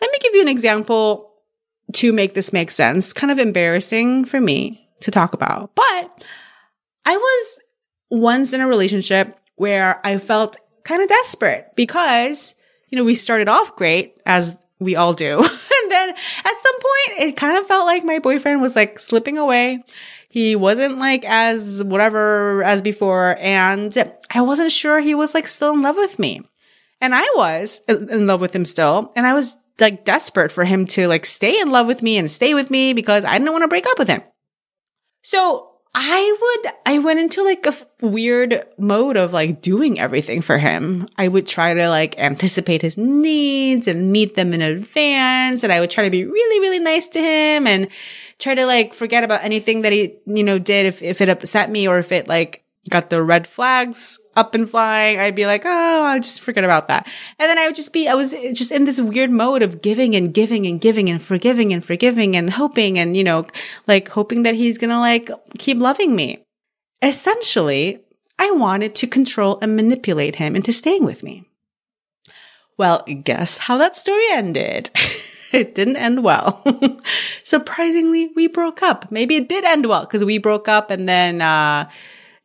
Let 0.01 0.11
me 0.11 0.17
give 0.21 0.35
you 0.35 0.41
an 0.41 0.47
example 0.47 1.31
to 1.93 2.13
make 2.13 2.33
this 2.33 2.53
make 2.53 2.71
sense. 2.71 3.13
Kind 3.13 3.31
of 3.31 3.39
embarrassing 3.39 4.25
for 4.25 4.39
me 4.39 4.87
to 5.01 5.11
talk 5.11 5.33
about, 5.33 5.75
but 5.75 6.23
I 7.05 7.17
was 7.17 7.59
once 8.09 8.53
in 8.53 8.61
a 8.61 8.67
relationship 8.67 9.37
where 9.55 10.05
I 10.05 10.17
felt 10.17 10.57
kind 10.83 11.01
of 11.01 11.09
desperate 11.09 11.71
because, 11.75 12.55
you 12.89 12.97
know, 12.97 13.03
we 13.03 13.15
started 13.15 13.49
off 13.49 13.75
great 13.75 14.19
as 14.25 14.57
we 14.79 14.95
all 14.95 15.13
do. 15.13 15.47
then 16.09 16.15
at 16.43 16.57
some 16.57 16.73
point 16.73 17.29
it 17.29 17.37
kind 17.37 17.57
of 17.57 17.67
felt 17.67 17.85
like 17.85 18.03
my 18.03 18.19
boyfriend 18.19 18.61
was 18.61 18.75
like 18.75 18.99
slipping 18.99 19.37
away. 19.37 19.83
He 20.29 20.55
wasn't 20.55 20.97
like 20.97 21.23
as 21.25 21.83
whatever 21.83 22.63
as 22.63 22.81
before. 22.81 23.37
And 23.39 23.97
I 24.29 24.41
wasn't 24.41 24.71
sure 24.71 24.99
he 24.99 25.15
was 25.15 25.33
like 25.33 25.47
still 25.47 25.73
in 25.73 25.81
love 25.81 25.95
with 25.95 26.19
me. 26.19 26.41
And 26.99 27.15
I 27.15 27.25
was 27.35 27.81
in 27.87 28.27
love 28.27 28.41
with 28.41 28.53
him 28.53 28.65
still. 28.65 29.11
And 29.15 29.25
I 29.25 29.33
was 29.33 29.57
like 29.79 30.05
desperate 30.05 30.51
for 30.51 30.65
him 30.65 30.85
to 30.87 31.07
like 31.07 31.25
stay 31.25 31.59
in 31.59 31.69
love 31.69 31.87
with 31.87 32.01
me 32.01 32.17
and 32.17 32.29
stay 32.29 32.53
with 32.53 32.69
me 32.69 32.93
because 32.93 33.25
I 33.25 33.37
didn't 33.37 33.51
want 33.51 33.63
to 33.63 33.67
break 33.69 33.85
up 33.87 33.99
with 33.99 34.07
him. 34.07 34.23
So 35.21 35.74
I 35.97 36.37
would, 36.41 36.73
I 36.85 36.99
went 36.99 37.21
into 37.21 37.41
like 37.41 37.65
a 37.65 37.73
weird 38.01 38.65
mode 38.77 39.15
of 39.15 39.31
like 39.31 39.61
doing 39.61 39.97
everything 39.97 40.41
for 40.41 40.57
him. 40.57 41.07
I 41.17 41.29
would 41.29 41.47
try 41.47 41.73
to 41.73 41.87
like 41.87 42.19
anticipate 42.19 42.81
his 42.81 42.97
needs 42.97 43.87
and 43.87 44.11
meet 44.11 44.35
them 44.35 44.53
in 44.53 44.61
advance. 44.61 45.63
And 45.63 45.71
I 45.71 45.79
would 45.79 45.89
try 45.89 46.03
to 46.03 46.09
be 46.09 46.25
really, 46.25 46.59
really 46.59 46.79
nice 46.79 47.07
to 47.07 47.21
him 47.21 47.65
and 47.65 47.87
try 48.39 48.55
to 48.55 48.65
like 48.65 48.93
forget 48.93 49.23
about 49.23 49.45
anything 49.45 49.83
that 49.83 49.93
he, 49.93 50.15
you 50.25 50.43
know, 50.43 50.59
did 50.59 50.85
if, 50.85 51.01
if 51.01 51.21
it 51.21 51.29
upset 51.29 51.69
me 51.71 51.87
or 51.87 51.97
if 51.97 52.11
it 52.11 52.27
like 52.27 52.64
got 52.89 53.09
the 53.09 53.23
red 53.23 53.47
flags 53.47 54.19
up 54.35 54.53
and 54.53 54.69
flying, 54.69 55.19
I'd 55.19 55.35
be 55.35 55.45
like, 55.45 55.63
oh, 55.65 56.03
I'll 56.03 56.19
just 56.19 56.41
forget 56.41 56.63
about 56.63 56.87
that. 56.87 57.07
And 57.39 57.49
then 57.49 57.57
I 57.57 57.67
would 57.67 57.75
just 57.75 57.93
be, 57.93 58.07
I 58.07 58.13
was 58.13 58.31
just 58.53 58.71
in 58.71 58.85
this 58.85 59.01
weird 59.01 59.31
mode 59.31 59.63
of 59.63 59.81
giving 59.81 60.15
and 60.15 60.33
giving 60.33 60.67
and 60.67 60.79
giving 60.79 61.09
and 61.09 61.21
forgiving 61.21 61.73
and 61.73 61.83
forgiving 61.83 62.35
and 62.35 62.51
hoping 62.51 62.99
and, 62.99 63.15
you 63.15 63.23
know, 63.23 63.47
like 63.87 64.09
hoping 64.09 64.43
that 64.43 64.55
he's 64.55 64.77
going 64.77 64.89
to 64.89 64.99
like 64.99 65.29
keep 65.57 65.77
loving 65.77 66.15
me. 66.15 66.43
Essentially, 67.01 68.01
I 68.37 68.51
wanted 68.51 68.95
to 68.95 69.07
control 69.07 69.57
and 69.61 69.75
manipulate 69.75 70.35
him 70.35 70.55
into 70.55 70.73
staying 70.73 71.05
with 71.05 71.23
me. 71.23 71.45
Well, 72.77 73.03
guess 73.23 73.57
how 73.57 73.77
that 73.77 73.95
story 73.95 74.25
ended? 74.31 74.89
it 75.53 75.73
didn't 75.73 75.95
end 75.95 76.23
well. 76.23 76.61
Surprisingly, 77.43 78.31
we 78.35 78.47
broke 78.47 78.83
up. 78.83 79.09
Maybe 79.11 79.37
it 79.37 79.47
did 79.47 79.63
end 79.63 79.85
well 79.87 80.01
because 80.01 80.25
we 80.25 80.37
broke 80.37 80.67
up 80.67 80.91
and 80.91 81.07
then, 81.07 81.41
uh, 81.41 81.89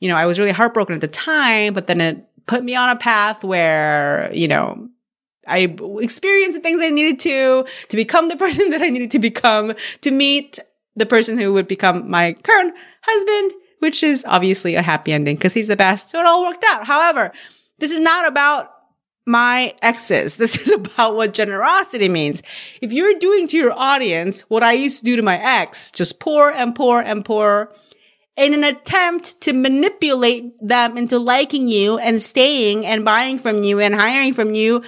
you 0.01 0.09
know, 0.09 0.17
I 0.17 0.27
was 0.27 0.39
really 0.39 0.51
heartbroken 0.51 0.95
at 0.95 1.01
the 1.01 1.09
time, 1.09 1.75
but 1.75 1.87
then 1.87 2.01
it 2.01 2.27
put 2.47 2.65
me 2.65 2.75
on 2.75 2.89
a 2.91 2.97
path 2.97 3.45
where, 3.45 4.31
you 4.35 4.49
know, 4.49 4.89
I 5.47 5.77
experienced 5.99 6.57
the 6.57 6.63
things 6.63 6.81
I 6.81 6.91
needed 6.91 7.21
to, 7.21 7.67
to 7.89 7.97
become 7.97 8.29
the 8.29 8.37
person 8.45 8.71
that 8.71 8.83
I 8.83 8.89
needed 8.89 9.11
to 9.13 9.19
become, 9.19 9.75
to 10.01 10.11
meet 10.11 10.59
the 10.97 11.07
person 11.07 11.39
who 11.39 11.53
would 11.53 11.69
become 11.69 12.11
my 12.11 12.33
current 12.33 12.75
husband, 13.03 13.53
which 13.79 14.03
is 14.03 14.25
obviously 14.27 14.75
a 14.75 14.83
happy 14.83 15.13
ending 15.13 15.37
because 15.37 15.55
he's 15.55 15.69
the 15.69 15.77
best. 15.77 16.11
So 16.11 16.21
it 16.21 16.27
all 16.27 16.43
worked 16.43 16.65
out. 16.69 16.87
However, 16.87 17.33
this 17.79 17.91
is 17.91 18.01
not 18.01 18.27
about 18.27 18.71
my 19.27 19.75
exes. 19.83 20.37
This 20.37 20.57
is 20.57 20.73
about 20.73 21.15
what 21.15 21.35
generosity 21.35 22.09
means. 22.09 22.43
If 22.81 22.93
you're 22.93 23.19
doing 23.19 23.47
to 23.49 23.57
your 23.57 23.73
audience 23.73 24.43
what 24.49 24.63
I 24.63 24.73
used 24.73 24.99
to 24.99 25.05
do 25.05 25.17
to 25.17 25.23
my 25.23 25.39
ex, 25.39 25.91
just 25.91 26.21
pour 26.21 26.51
and 26.51 26.75
pour 26.75 27.01
and 27.01 27.25
pour 27.25 27.73
in 28.41 28.55
an 28.55 28.65
attempt 28.65 29.39
to 29.43 29.53
manipulate 29.53 30.55
them 30.67 30.97
into 30.97 31.19
liking 31.19 31.69
you 31.69 31.99
and 31.99 32.23
staying 32.23 32.87
and 32.87 33.05
buying 33.05 33.39
from 33.39 33.63
you 33.63 33.81
and 33.81 33.95
hiring 33.95 34.33
from 34.33 34.55
you. 34.55 34.83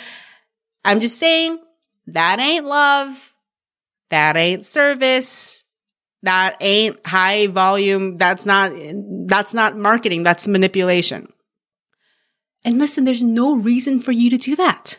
I'm 0.87 1.01
just 1.01 1.19
saying 1.19 1.59
that 2.07 2.41
ain't 2.41 2.65
love. 2.65 3.37
That 4.09 4.39
ain't 4.39 4.65
service. 4.65 5.65
That 6.23 6.57
ain't 6.61 7.07
high 7.07 7.49
volume. 7.49 8.17
That's 8.17 8.47
not, 8.47 8.73
that's 9.27 9.53
not 9.53 9.77
marketing. 9.77 10.23
That's 10.23 10.49
manipulation. 10.49 11.31
And 12.65 12.79
listen, 12.79 13.05
there's 13.05 13.23
no 13.23 13.55
reason 13.55 14.01
for 14.01 14.13
you 14.13 14.31
to 14.31 14.39
do 14.39 14.57
that. 14.57 14.99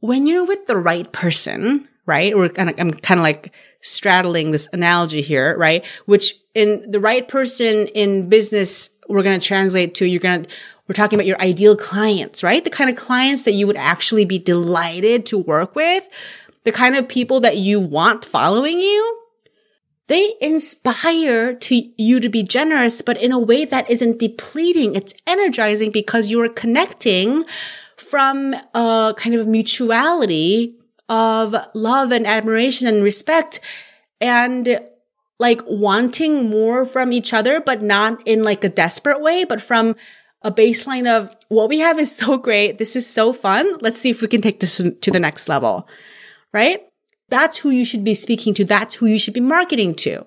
When 0.00 0.26
you're 0.26 0.46
with 0.46 0.66
the 0.66 0.78
right 0.78 1.12
person, 1.12 1.88
right? 2.06 2.32
Or 2.34 2.48
kind 2.48 2.70
of, 2.70 2.78
I'm 2.78 2.92
kind 2.92 3.20
of 3.20 3.22
like 3.22 3.52
straddling 3.80 4.50
this 4.50 4.68
analogy 4.72 5.20
here, 5.20 5.56
right? 5.58 5.84
Which 6.06 6.34
in 6.54 6.90
the 6.90 7.00
right 7.00 7.26
person 7.26 7.88
in 7.88 8.28
business, 8.28 8.90
we're 9.08 9.22
going 9.22 9.38
to 9.38 9.46
translate 9.46 9.94
to, 9.96 10.06
you're 10.06 10.20
going 10.20 10.44
to, 10.44 10.50
we're 10.88 10.94
talking 10.94 11.18
about 11.18 11.26
your 11.26 11.40
ideal 11.40 11.76
clients, 11.76 12.42
right? 12.42 12.62
The 12.62 12.70
kind 12.70 12.90
of 12.90 12.96
clients 12.96 13.42
that 13.42 13.52
you 13.52 13.66
would 13.66 13.76
actually 13.76 14.24
be 14.24 14.38
delighted 14.38 15.26
to 15.26 15.38
work 15.38 15.74
with, 15.74 16.06
the 16.64 16.72
kind 16.72 16.96
of 16.96 17.08
people 17.08 17.40
that 17.40 17.56
you 17.56 17.80
want 17.80 18.24
following 18.24 18.80
you. 18.80 19.20
They 20.06 20.34
inspire 20.42 21.54
to 21.54 21.90
you 21.96 22.20
to 22.20 22.28
be 22.28 22.42
generous, 22.42 23.00
but 23.00 23.20
in 23.20 23.32
a 23.32 23.38
way 23.38 23.64
that 23.64 23.90
isn't 23.90 24.18
depleting. 24.18 24.94
It's 24.94 25.14
energizing 25.26 25.90
because 25.90 26.30
you're 26.30 26.50
connecting 26.50 27.44
from 27.96 28.54
a 28.74 29.14
kind 29.16 29.34
of 29.34 29.46
mutuality 29.46 30.76
of 31.14 31.54
love 31.74 32.10
and 32.10 32.26
admiration 32.26 32.88
and 32.88 33.04
respect 33.04 33.60
and 34.20 34.80
like 35.38 35.60
wanting 35.64 36.50
more 36.50 36.84
from 36.84 37.12
each 37.12 37.32
other, 37.32 37.60
but 37.60 37.82
not 37.82 38.26
in 38.26 38.42
like 38.42 38.64
a 38.64 38.68
desperate 38.68 39.20
way, 39.20 39.44
but 39.44 39.62
from 39.62 39.94
a 40.42 40.50
baseline 40.50 41.08
of 41.08 41.34
what 41.48 41.68
we 41.68 41.78
have 41.78 42.00
is 42.00 42.14
so 42.14 42.36
great. 42.36 42.78
This 42.78 42.96
is 42.96 43.08
so 43.08 43.32
fun. 43.32 43.78
Let's 43.80 44.00
see 44.00 44.10
if 44.10 44.22
we 44.22 44.28
can 44.28 44.42
take 44.42 44.58
this 44.58 44.78
to 44.78 45.10
the 45.12 45.20
next 45.20 45.48
level, 45.48 45.86
right? 46.52 46.80
That's 47.28 47.58
who 47.58 47.70
you 47.70 47.84
should 47.84 48.02
be 48.02 48.14
speaking 48.14 48.52
to. 48.54 48.64
That's 48.64 48.96
who 48.96 49.06
you 49.06 49.20
should 49.20 49.34
be 49.34 49.40
marketing 49.40 49.94
to. 49.96 50.26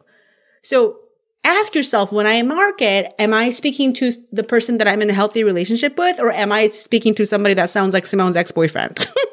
So 0.64 1.00
ask 1.44 1.76
yourself 1.76 2.14
when 2.14 2.28
I 2.28 2.42
market, 2.44 3.14
am 3.20 3.34
I 3.34 3.50
speaking 3.50 3.92
to 3.96 4.14
the 4.32 4.44
person 4.44 4.78
that 4.78 4.88
I'm 4.88 5.02
in 5.02 5.10
a 5.10 5.14
healthy 5.14 5.44
relationship 5.44 5.98
with, 5.98 6.18
or 6.20 6.32
am 6.32 6.54
I 6.54 6.70
speaking 6.70 7.14
to 7.16 7.26
somebody 7.26 7.56
that 7.56 7.70
sounds 7.70 7.94
like 7.94 8.06
Simone's 8.06 8.38
ex-boyfriend? 8.38 9.08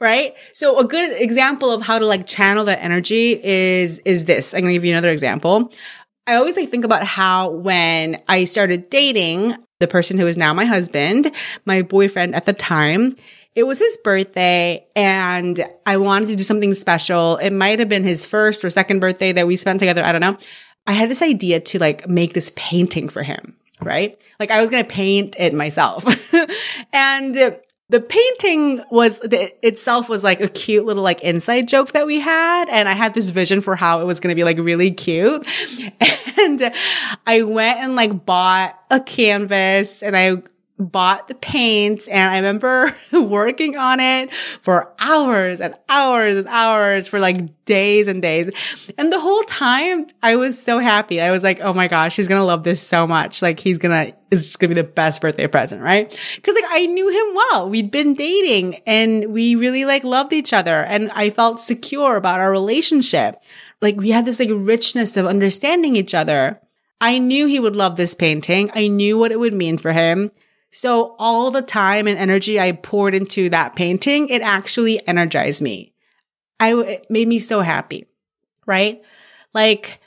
right? 0.00 0.34
So 0.52 0.78
a 0.78 0.84
good 0.84 1.20
example 1.20 1.70
of 1.70 1.82
how 1.82 1.98
to 1.98 2.06
like 2.06 2.26
channel 2.26 2.64
that 2.66 2.82
energy 2.82 3.40
is, 3.42 3.98
is 4.00 4.24
this. 4.26 4.54
I'm 4.54 4.60
going 4.60 4.72
to 4.72 4.74
give 4.74 4.84
you 4.84 4.92
another 4.92 5.10
example. 5.10 5.72
I 6.26 6.34
always 6.34 6.56
like 6.56 6.70
think 6.70 6.84
about 6.84 7.04
how 7.04 7.50
when 7.50 8.22
I 8.28 8.44
started 8.44 8.90
dating 8.90 9.56
the 9.80 9.88
person 9.88 10.18
who 10.18 10.26
is 10.26 10.36
now 10.36 10.52
my 10.52 10.64
husband, 10.64 11.32
my 11.64 11.82
boyfriend 11.82 12.34
at 12.34 12.44
the 12.44 12.52
time, 12.52 13.16
it 13.54 13.66
was 13.66 13.78
his 13.78 13.96
birthday 14.04 14.86
and 14.94 15.64
I 15.86 15.96
wanted 15.96 16.28
to 16.28 16.36
do 16.36 16.44
something 16.44 16.74
special. 16.74 17.38
It 17.38 17.50
might 17.50 17.78
have 17.78 17.88
been 17.88 18.04
his 18.04 18.26
first 18.26 18.64
or 18.64 18.70
second 18.70 19.00
birthday 19.00 19.32
that 19.32 19.46
we 19.46 19.56
spent 19.56 19.80
together. 19.80 20.04
I 20.04 20.12
don't 20.12 20.20
know. 20.20 20.38
I 20.86 20.92
had 20.92 21.10
this 21.10 21.22
idea 21.22 21.60
to 21.60 21.78
like 21.78 22.08
make 22.08 22.34
this 22.34 22.52
painting 22.56 23.08
for 23.08 23.22
him, 23.22 23.56
right? 23.82 24.20
Like 24.38 24.50
I 24.50 24.60
was 24.60 24.70
going 24.70 24.84
to 24.84 24.90
paint 24.90 25.34
it 25.38 25.54
myself. 25.54 26.04
and 26.92 27.58
the 27.90 28.00
painting 28.00 28.82
was 28.90 29.20
the, 29.20 29.52
itself 29.66 30.08
was 30.10 30.22
like 30.22 30.42
a 30.42 30.48
cute 30.48 30.84
little 30.84 31.02
like 31.02 31.22
inside 31.22 31.68
joke 31.68 31.92
that 31.92 32.06
we 32.06 32.20
had. 32.20 32.68
And 32.68 32.88
I 32.88 32.92
had 32.92 33.14
this 33.14 33.30
vision 33.30 33.62
for 33.62 33.76
how 33.76 34.00
it 34.00 34.04
was 34.04 34.20
going 34.20 34.30
to 34.30 34.34
be 34.34 34.44
like 34.44 34.58
really 34.58 34.90
cute. 34.90 35.46
And 36.40 36.72
I 37.26 37.42
went 37.42 37.80
and 37.80 37.96
like 37.96 38.24
bought 38.24 38.80
a 38.92 39.00
canvas 39.00 40.04
and 40.04 40.16
I 40.16 40.36
bought 40.78 41.26
the 41.26 41.34
paint 41.34 42.08
and 42.08 42.30
I 42.32 42.36
remember 42.36 42.94
working 43.12 43.76
on 43.76 43.98
it 43.98 44.32
for 44.62 44.92
hours 45.00 45.60
and 45.60 45.74
hours 45.88 46.36
and 46.36 46.46
hours 46.48 47.08
for 47.08 47.18
like 47.18 47.64
days 47.64 48.06
and 48.06 48.22
days. 48.22 48.48
And 48.96 49.12
the 49.12 49.18
whole 49.18 49.42
time 49.42 50.06
I 50.22 50.36
was 50.36 50.60
so 50.60 50.78
happy. 50.78 51.20
I 51.20 51.32
was 51.32 51.42
like, 51.42 51.60
oh 51.60 51.72
my 51.72 51.88
gosh, 51.88 52.14
he's 52.14 52.28
going 52.28 52.40
to 52.40 52.44
love 52.44 52.62
this 52.62 52.80
so 52.80 53.06
much. 53.06 53.42
Like 53.42 53.58
he's 53.58 53.78
going 53.78 53.92
to, 53.92 54.16
it's 54.30 54.44
just 54.44 54.60
going 54.60 54.70
to 54.70 54.74
be 54.76 54.80
the 54.80 54.88
best 54.88 55.20
birthday 55.20 55.48
present, 55.48 55.82
right? 55.82 56.10
Cause 56.42 56.54
like 56.54 56.70
I 56.70 56.86
knew 56.86 57.08
him 57.08 57.34
well. 57.34 57.68
We'd 57.68 57.90
been 57.90 58.14
dating 58.14 58.76
and 58.86 59.32
we 59.32 59.56
really 59.56 59.84
like 59.84 60.04
loved 60.04 60.32
each 60.32 60.52
other 60.52 60.84
and 60.84 61.10
I 61.12 61.30
felt 61.30 61.58
secure 61.58 62.16
about 62.16 62.38
our 62.38 62.52
relationship. 62.52 63.42
Like 63.82 63.96
we 63.96 64.10
had 64.10 64.26
this 64.26 64.38
like 64.38 64.50
richness 64.52 65.16
of 65.16 65.26
understanding 65.26 65.96
each 65.96 66.14
other. 66.14 66.60
I 67.00 67.18
knew 67.18 67.46
he 67.46 67.60
would 67.60 67.76
love 67.76 67.96
this 67.96 68.14
painting. 68.14 68.70
I 68.74 68.88
knew 68.88 69.18
what 69.18 69.32
it 69.32 69.38
would 69.38 69.54
mean 69.54 69.78
for 69.78 69.92
him. 69.92 70.30
So 70.70 71.16
all 71.18 71.50
the 71.50 71.62
time 71.62 72.06
and 72.06 72.18
energy 72.18 72.60
I 72.60 72.72
poured 72.72 73.14
into 73.14 73.48
that 73.50 73.74
painting, 73.74 74.28
it 74.28 74.42
actually 74.42 75.06
energized 75.08 75.62
me. 75.62 75.94
I, 76.60 76.74
it 76.74 77.06
made 77.08 77.28
me 77.28 77.38
so 77.38 77.60
happy, 77.60 78.06
right? 78.66 79.02
Like 79.54 80.00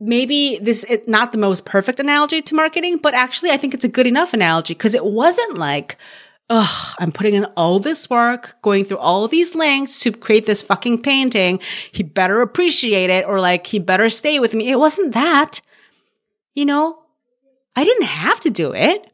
maybe 0.00 0.58
this 0.60 0.82
is 0.84 1.06
not 1.06 1.32
the 1.32 1.38
most 1.38 1.64
perfect 1.64 2.00
analogy 2.00 2.42
to 2.42 2.54
marketing, 2.54 2.98
but 2.98 3.14
actually 3.14 3.50
I 3.50 3.56
think 3.56 3.74
it's 3.74 3.84
a 3.84 3.88
good 3.88 4.06
enough 4.06 4.32
analogy 4.32 4.74
because 4.74 4.94
it 4.94 5.04
wasn't 5.04 5.58
like, 5.58 5.96
Ugh, 6.52 6.96
I'm 6.98 7.12
putting 7.12 7.34
in 7.34 7.44
all 7.56 7.78
this 7.78 8.10
work, 8.10 8.56
going 8.60 8.84
through 8.84 8.98
all 8.98 9.28
these 9.28 9.54
lengths 9.54 10.00
to 10.00 10.10
create 10.10 10.46
this 10.46 10.62
fucking 10.62 11.00
painting. 11.00 11.60
He 11.92 12.02
better 12.02 12.40
appreciate 12.40 13.08
it 13.08 13.24
or 13.24 13.40
like 13.40 13.68
he 13.68 13.78
better 13.78 14.08
stay 14.08 14.40
with 14.40 14.52
me. 14.52 14.68
It 14.68 14.78
wasn't 14.80 15.14
that. 15.14 15.60
You 16.54 16.64
know, 16.64 17.04
I 17.76 17.84
didn't 17.84 18.06
have 18.06 18.40
to 18.40 18.50
do 18.50 18.72
it. 18.72 19.09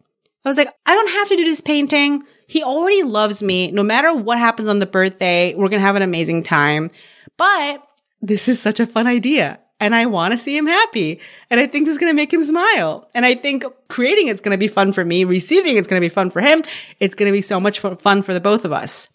I 0.46 0.48
was 0.48 0.56
like, 0.56 0.72
I 0.86 0.94
don't 0.94 1.10
have 1.10 1.28
to 1.28 1.36
do 1.36 1.44
this 1.44 1.60
painting. 1.60 2.22
He 2.46 2.62
already 2.62 3.02
loves 3.02 3.42
me. 3.42 3.72
No 3.72 3.82
matter 3.82 4.14
what 4.14 4.38
happens 4.38 4.68
on 4.68 4.78
the 4.78 4.86
birthday, 4.86 5.52
we're 5.54 5.68
going 5.68 5.80
to 5.80 5.86
have 5.86 5.96
an 5.96 6.02
amazing 6.02 6.44
time. 6.44 6.90
But 7.36 7.84
this 8.22 8.48
is 8.48 8.62
such 8.62 8.78
a 8.78 8.86
fun 8.86 9.06
idea. 9.06 9.58
and 9.78 9.94
I 9.94 10.06
want 10.06 10.32
to 10.32 10.38
see 10.38 10.56
him 10.56 10.66
happy. 10.66 11.20
And 11.50 11.60
I 11.60 11.66
think 11.66 11.84
this 11.84 11.92
is 11.92 11.98
going 11.98 12.10
to 12.10 12.16
make 12.16 12.32
him 12.32 12.42
smile. 12.42 13.10
And 13.14 13.26
I 13.26 13.34
think 13.34 13.64
creating 13.88 14.28
it's 14.28 14.40
going 14.40 14.54
to 14.54 14.58
be 14.58 14.68
fun 14.68 14.92
for 14.92 15.04
me. 15.04 15.24
Receiving 15.24 15.76
it's 15.76 15.88
going 15.88 16.00
to 16.00 16.04
be 16.04 16.12
fun 16.12 16.30
for 16.30 16.40
him. 16.40 16.62
It's 16.98 17.14
going 17.14 17.30
to 17.30 17.36
be 17.36 17.42
so 17.42 17.60
much 17.60 17.80
fun 17.80 18.22
for 18.22 18.32
the 18.32 18.40
both 18.40 18.64
of 18.64 18.72
us. 18.72 19.08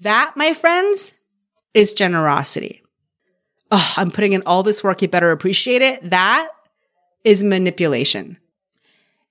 That, 0.00 0.32
my 0.36 0.54
friends, 0.54 1.14
is 1.74 1.92
generosity. 1.92 2.82
Oh, 3.70 3.92
I'm 3.96 4.10
putting 4.10 4.32
in 4.32 4.42
all 4.46 4.62
this 4.62 4.82
work. 4.82 5.02
You 5.02 5.08
better 5.08 5.30
appreciate 5.30 5.82
it. 5.82 6.10
That 6.10 6.48
is 7.22 7.44
manipulation. 7.44 8.38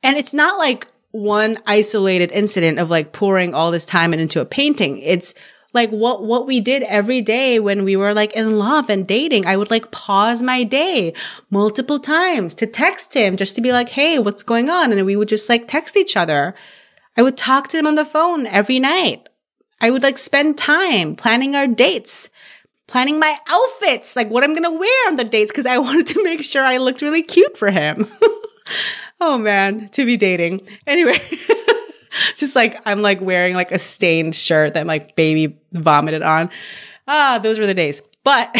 And 0.03 0.17
it's 0.17 0.33
not 0.33 0.59
like 0.59 0.87
one 1.11 1.57
isolated 1.65 2.31
incident 2.31 2.79
of 2.79 2.89
like 2.89 3.13
pouring 3.13 3.53
all 3.53 3.71
this 3.71 3.85
time 3.85 4.13
into 4.13 4.41
a 4.41 4.45
painting. 4.45 4.97
It's 4.99 5.33
like 5.73 5.89
what, 5.89 6.23
what 6.23 6.47
we 6.47 6.59
did 6.59 6.83
every 6.83 7.21
day 7.21 7.59
when 7.59 7.83
we 7.83 7.95
were 7.95 8.13
like 8.13 8.33
in 8.33 8.57
love 8.57 8.89
and 8.89 9.07
dating. 9.07 9.45
I 9.45 9.57
would 9.57 9.71
like 9.71 9.91
pause 9.91 10.41
my 10.41 10.63
day 10.63 11.13
multiple 11.49 11.99
times 11.99 12.53
to 12.55 12.67
text 12.67 13.13
him 13.13 13.37
just 13.37 13.55
to 13.55 13.61
be 13.61 13.71
like, 13.71 13.89
Hey, 13.89 14.19
what's 14.19 14.43
going 14.43 14.69
on? 14.69 14.91
And 14.91 15.05
we 15.05 15.15
would 15.15 15.29
just 15.29 15.49
like 15.49 15.67
text 15.67 15.97
each 15.97 16.15
other. 16.15 16.55
I 17.17 17.21
would 17.21 17.37
talk 17.37 17.67
to 17.69 17.77
him 17.77 17.87
on 17.87 17.95
the 17.95 18.05
phone 18.05 18.47
every 18.47 18.79
night. 18.79 19.27
I 19.81 19.91
would 19.91 20.03
like 20.03 20.17
spend 20.17 20.57
time 20.57 21.15
planning 21.15 21.55
our 21.55 21.67
dates, 21.67 22.29
planning 22.87 23.19
my 23.19 23.37
outfits, 23.47 24.15
like 24.15 24.29
what 24.29 24.43
I'm 24.43 24.53
going 24.53 24.63
to 24.63 24.77
wear 24.77 25.07
on 25.07 25.15
the 25.15 25.23
dates. 25.23 25.51
Cause 25.51 25.65
I 25.65 25.77
wanted 25.79 26.07
to 26.07 26.23
make 26.23 26.43
sure 26.43 26.63
I 26.63 26.77
looked 26.77 27.01
really 27.01 27.23
cute 27.23 27.57
for 27.57 27.71
him. 27.71 28.09
oh 29.21 29.37
man, 29.37 29.89
to 29.89 30.05
be 30.05 30.17
dating. 30.17 30.67
Anyway. 30.87 31.19
just 32.35 32.55
like 32.55 32.81
I'm 32.85 33.01
like 33.01 33.21
wearing 33.21 33.55
like 33.55 33.71
a 33.71 33.79
stained 33.79 34.35
shirt 34.35 34.73
that 34.73 34.87
like 34.87 35.15
baby 35.15 35.57
vomited 35.71 36.21
on. 36.21 36.49
Ah, 37.07 37.39
those 37.41 37.59
were 37.59 37.67
the 37.67 37.73
days. 37.73 38.01
But 38.23 38.51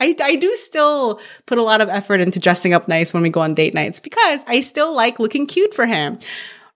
I, 0.00 0.14
I 0.22 0.36
do 0.36 0.54
still 0.54 1.20
put 1.46 1.58
a 1.58 1.62
lot 1.62 1.80
of 1.80 1.88
effort 1.88 2.20
into 2.20 2.38
dressing 2.38 2.74
up 2.74 2.88
nice 2.88 3.14
when 3.14 3.22
we 3.22 3.30
go 3.30 3.40
on 3.40 3.54
date 3.54 3.74
nights 3.74 4.00
because 4.00 4.44
I 4.46 4.60
still 4.60 4.94
like 4.94 5.18
looking 5.18 5.46
cute 5.46 5.74
for 5.74 5.86
him. 5.86 6.18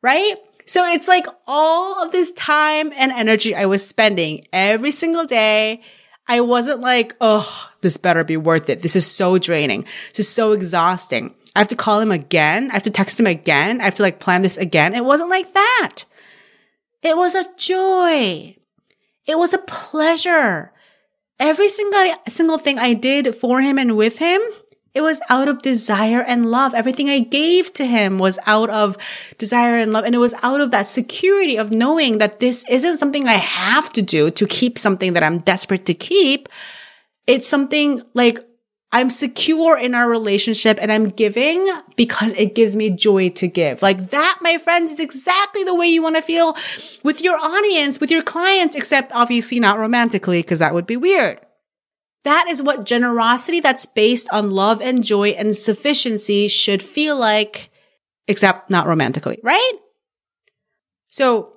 Right? 0.01 0.35
So 0.67 0.87
it's 0.87 1.09
like 1.09 1.27
all 1.47 2.03
of 2.03 2.13
this 2.13 2.33
time 2.33 2.93
and 2.97 3.13
energy 3.13 3.55
I 3.55 3.67
was 3.67 3.87
spending 3.87 4.47
every 4.53 4.91
single 4.91 5.25
day. 5.25 5.83
I 6.29 6.41
wasn't 6.41 6.81
like, 6.81 7.15
oh, 7.21 7.71
this 7.81 7.97
better 7.97 8.25
be 8.25 8.37
worth 8.37 8.71
it. 8.71 8.81
This 8.81 8.97
is 8.97 9.11
so 9.11 9.39
draining. 9.39 9.85
This 10.11 10.21
is 10.21 10.29
so 10.29 10.53
exhausting. 10.53 11.35
I 11.55 11.59
have 11.59 11.69
to 11.69 11.77
call 11.77 12.01
him 12.01 12.11
again. 12.11 12.71
I 12.71 12.75
have 12.75 12.83
to 12.85 12.91
text 12.91 13.21
him 13.21 13.27
again. 13.27 13.81
I 13.81 13.85
have 13.85 13.95
to 13.97 14.03
like 14.03 14.21
plan 14.21 14.43
this 14.43 14.57
again. 14.57 14.95
It 14.95 15.05
wasn't 15.05 15.31
like 15.31 15.53
that. 15.53 16.05
It 17.03 17.17
was 17.17 17.35
a 17.35 17.47
joy. 17.57 18.57
It 19.27 19.39
was 19.39 19.53
a 19.53 19.59
pleasure. 19.59 20.73
Every 21.39 21.69
single, 21.69 22.15
single 22.29 22.59
thing 22.59 22.79
I 22.79 22.95
did 22.95 23.35
for 23.35 23.61
him 23.61 23.77
and 23.79 23.97
with 23.97 24.19
him, 24.19 24.41
it 24.95 25.01
was 25.01 25.21
out 25.31 25.49
of 25.49 25.63
desire 25.63 26.21
and 26.21 26.51
love. 26.51 26.75
Everything 26.75 27.09
I 27.09 27.21
gave 27.21 27.73
to 27.75 27.87
him 27.87 28.19
was 28.19 28.39
out 28.47 28.69
of 28.71 28.97
desire 29.39 29.79
and 29.79 29.93
love. 29.93 30.05
And 30.05 30.15
it 30.15 30.19
was 30.19 30.35
out 30.43 30.61
of 30.61 30.71
that 30.71 30.87
security 30.87 31.57
of 31.57 31.73
knowing 31.73 32.19
that 32.19 32.41
this 32.41 32.65
isn't 32.69 32.99
something 32.99 33.27
I 33.27 33.35
have 33.35 33.93
to 33.95 34.03
do 34.03 34.31
to 34.31 34.47
keep 34.47 34.79
something 34.79 35.15
that 35.15 35.23
I'm 35.23 35.39
desperate 35.39 35.87
to 35.87 35.95
keep. 35.95 36.49
It's 37.27 37.49
something 37.49 38.03
like 38.15 38.39
I'm 38.95 39.09
secure 39.09 39.79
in 39.79 39.95
our 39.95 40.09
relationship 40.09 40.79
and 40.81 40.93
I'm 40.93 41.09
giving 41.09 41.67
because 41.97 42.33
it 42.33 42.55
gives 42.55 42.77
me 42.77 42.91
joy 42.91 43.31
to 43.31 43.49
give. 43.49 43.81
Like 43.81 44.11
that, 44.11 44.39
my 44.43 44.59
friends, 44.59 44.93
is 44.93 45.01
exactly 45.01 45.65
the 45.65 45.75
way 45.75 45.87
you 45.87 46.03
want 46.03 46.17
to 46.17 46.23
feel 46.23 46.55
with 47.03 47.23
your 47.23 47.39
audience, 47.39 48.01
with 48.01 48.11
your 48.11 48.23
clients, 48.23 48.77
except 48.77 49.11
obviously 49.15 49.59
not 49.61 49.79
romantically 49.79 50.43
because 50.43 50.59
that 50.59 50.75
would 50.75 50.87
be 50.87 50.99
weird. 50.99 51.41
That 52.25 52.49
is 52.51 52.63
what 52.63 52.85
generosity 52.85 53.61
that's 53.61 53.87
based 53.87 54.29
on 54.31 54.51
love 54.51 54.83
and 54.83 55.03
joy 55.03 55.31
and 55.31 55.57
sufficiency 55.57 56.47
should 56.47 56.83
feel 56.83 57.17
like, 57.17 57.71
except 58.29 58.71
not 58.71 58.87
romantically, 58.87 59.41
right? 59.43 59.73
So 61.09 61.55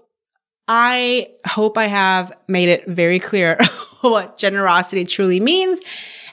I 0.69 1.31
hope 1.45 1.77
I 1.77 1.87
have 1.87 2.31
made 2.47 2.69
it 2.69 2.87
very 2.87 3.19
clear 3.19 3.59
what 4.01 4.37
generosity 4.37 5.03
truly 5.03 5.41
means 5.41 5.81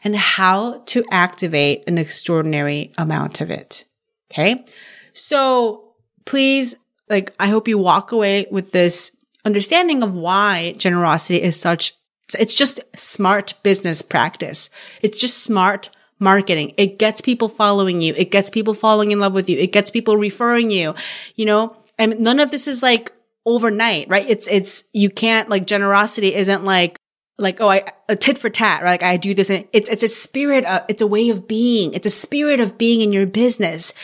and 0.04 0.16
how 0.16 0.82
to 0.86 1.04
activate 1.10 1.84
an 1.86 1.98
extraordinary 1.98 2.92
amount 2.98 3.40
of 3.40 3.50
it. 3.50 3.84
Okay. 4.30 4.64
So 5.12 5.94
please, 6.24 6.74
like, 7.08 7.34
I 7.38 7.48
hope 7.48 7.68
you 7.68 7.78
walk 7.78 8.12
away 8.12 8.46
with 8.50 8.72
this 8.72 9.14
understanding 9.44 10.02
of 10.02 10.14
why 10.14 10.74
generosity 10.78 11.42
is 11.42 11.60
such, 11.60 11.94
it's 12.38 12.54
just 12.54 12.80
smart 12.96 13.54
business 13.62 14.02
practice. 14.02 14.70
It's 15.02 15.20
just 15.20 15.42
smart 15.44 15.90
marketing. 16.18 16.72
It 16.78 16.98
gets 16.98 17.20
people 17.20 17.48
following 17.48 18.00
you. 18.00 18.14
It 18.16 18.30
gets 18.30 18.48
people 18.48 18.74
falling 18.74 19.10
in 19.10 19.20
love 19.20 19.34
with 19.34 19.50
you. 19.50 19.58
It 19.58 19.72
gets 19.72 19.90
people 19.90 20.16
referring 20.16 20.70
you, 20.70 20.94
you 21.34 21.44
know, 21.44 21.76
and 21.98 22.20
none 22.20 22.40
of 22.40 22.50
this 22.50 22.68
is 22.68 22.82
like 22.82 23.12
overnight, 23.44 24.08
right? 24.08 24.24
It's, 24.28 24.46
it's, 24.48 24.84
you 24.92 25.10
can't 25.10 25.48
like 25.48 25.66
generosity 25.66 26.34
isn't 26.34 26.64
like, 26.64 26.96
like, 27.38 27.60
oh, 27.60 27.68
I, 27.68 27.92
a 28.08 28.16
tit 28.16 28.38
for 28.38 28.50
tat, 28.50 28.82
right? 28.82 28.90
Like 28.90 29.02
I 29.02 29.16
do 29.16 29.34
this 29.34 29.50
and 29.50 29.66
it's, 29.72 29.88
it's 29.88 30.02
a 30.02 30.08
spirit, 30.08 30.64
of, 30.64 30.82
it's 30.88 31.02
a 31.02 31.06
way 31.06 31.30
of 31.30 31.48
being. 31.48 31.94
It's 31.94 32.06
a 32.06 32.10
spirit 32.10 32.60
of 32.60 32.78
being 32.78 33.00
in 33.00 33.12
your 33.12 33.26
business. 33.26 33.94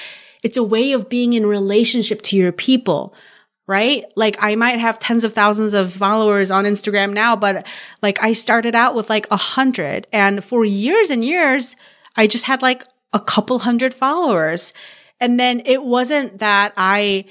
It's 0.43 0.57
a 0.57 0.63
way 0.63 0.93
of 0.93 1.09
being 1.09 1.33
in 1.33 1.47
relationship 1.47 2.23
to 2.23 2.37
your 2.37 2.53
people, 2.53 3.15
right? 3.67 4.05
Like 4.17 4.37
I 4.41 4.55
might 4.55 4.79
have 4.79 4.99
tens 4.99 5.25
of 5.25 5.35
thousands 5.35 5.75
of 5.75 5.93
followers 5.93 6.51
on 6.51 6.65
Instagram 6.65 7.13
now, 7.13 7.37
but 7.37 7.67
like 8.03 8.23
I 8.23 8.33
started 8.33 8.75
out 8.75 8.95
with 8.95 9.11
like 9.11 9.29
a 9.31 9.37
hundred 9.37 10.07
and 10.13 10.43
for 10.43 10.65
years 10.65 11.11
and 11.11 11.25
years, 11.25 11.77
I 12.17 12.27
just 12.27 12.45
had 12.45 12.63
like 12.63 12.85
a 13.13 13.21
couple 13.21 13.59
hundred 13.61 13.95
followers. 13.95 14.73
And 15.21 15.39
then 15.39 15.63
it 15.65 15.83
wasn't 15.83 16.39
that 16.39 16.73
I 16.77 17.27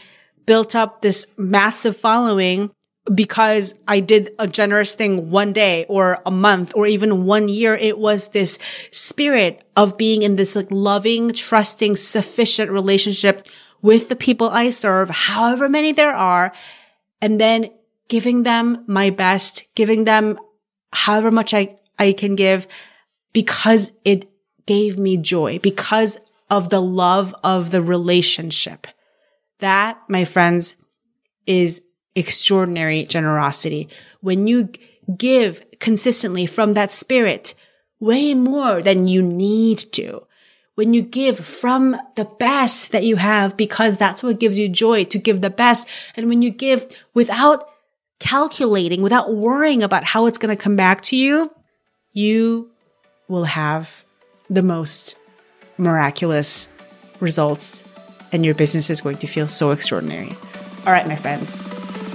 built 0.46 0.76
up 0.76 1.02
this 1.02 1.34
massive 1.38 1.98
following 1.98 2.72
because 3.13 3.74
I 3.88 4.00
did 4.00 4.34
a 4.39 4.48
generous 4.48 4.96
thing 4.96 5.30
one 5.30 5.54
day 5.54 5.86
or 5.88 6.22
a 6.26 6.32
month 6.32 6.74
or 6.76 6.86
even 6.86 7.26
one 7.26 7.48
year. 7.48 7.76
It 7.76 7.98
was 7.98 8.30
this 8.30 8.60
spirit 8.91 9.63
of 9.76 9.98
being 9.98 10.22
in 10.22 10.36
this 10.36 10.56
like 10.56 10.67
loving, 10.70 11.34
trusting, 11.34 11.96
sufficient 11.96 12.72
relationship 12.72 13.48
with 13.82 14.10
the 14.10 14.15
people 14.15 14.50
I 14.50 14.70
serve, 14.70 15.10
however 15.10 15.70
many 15.70 15.91
there 15.91 16.13
are, 16.13 16.52
and 17.22 17.39
then 17.39 17.72
giving 18.08 18.43
them 18.43 18.84
my 18.88 19.10
best, 19.10 19.63
giving 19.76 20.06
them 20.06 20.39
however 20.91 21.32
much 21.32 21.54
I, 21.54 21.78
I 22.00 22.13
can 22.13 22.36
give 22.36 22.67
because 23.34 23.91
it 24.04 24.30
gave 24.65 24.98
me 24.98 25.17
joy, 25.17 25.60
because 25.60 26.20
of 26.50 26.70
the 26.70 26.82
love 26.82 27.36
of 27.43 27.72
the 27.72 27.82
relationship. 27.82 28.88
That, 29.60 30.00
my 30.08 30.26
friends, 30.26 30.76
is 31.46 31.82
extraordinary 32.18 33.04
generosity. 33.04 33.88
When 34.22 34.48
you 34.48 34.70
give 35.16 35.64
consistently 35.80 36.46
from 36.46 36.74
that 36.74 36.92
spirit, 36.92 37.54
way 38.00 38.34
more 38.34 38.82
than 38.82 39.08
you 39.08 39.22
need 39.22 39.78
to. 39.94 40.24
When 40.76 40.94
you 40.94 41.02
give 41.02 41.40
from 41.40 41.98
the 42.16 42.26
best 42.26 42.92
that 42.92 43.04
you 43.04 43.16
have, 43.16 43.58
because 43.58 43.98
that's 43.98 44.22
what 44.22 44.40
gives 44.40 44.60
you 44.60 44.70
joy 44.70 45.06
to 45.06 45.18
give 45.18 45.42
the 45.42 45.50
best. 45.50 45.88
And 46.16 46.28
when 46.28 46.42
you 46.42 46.52
give 46.52 46.96
without 47.14 47.68
calculating, 48.20 49.02
without 49.02 49.34
worrying 49.34 49.82
about 49.82 50.04
how 50.04 50.26
it's 50.26 50.38
going 50.38 50.56
to 50.56 50.62
come 50.62 50.76
back 50.76 51.02
to 51.04 51.16
you, 51.16 51.52
you 52.14 52.72
will 53.28 53.46
have 53.46 54.06
the 54.50 54.62
most 54.62 55.18
miraculous 55.78 56.70
results 57.20 57.84
and 58.32 58.46
your 58.46 58.56
business 58.56 58.90
is 58.90 59.02
going 59.02 59.18
to 59.18 59.28
feel 59.28 59.48
so 59.48 59.72
extraordinary. 59.72 60.36
All 60.86 60.94
right, 60.94 61.08
my 61.08 61.16
friends. 61.16 61.77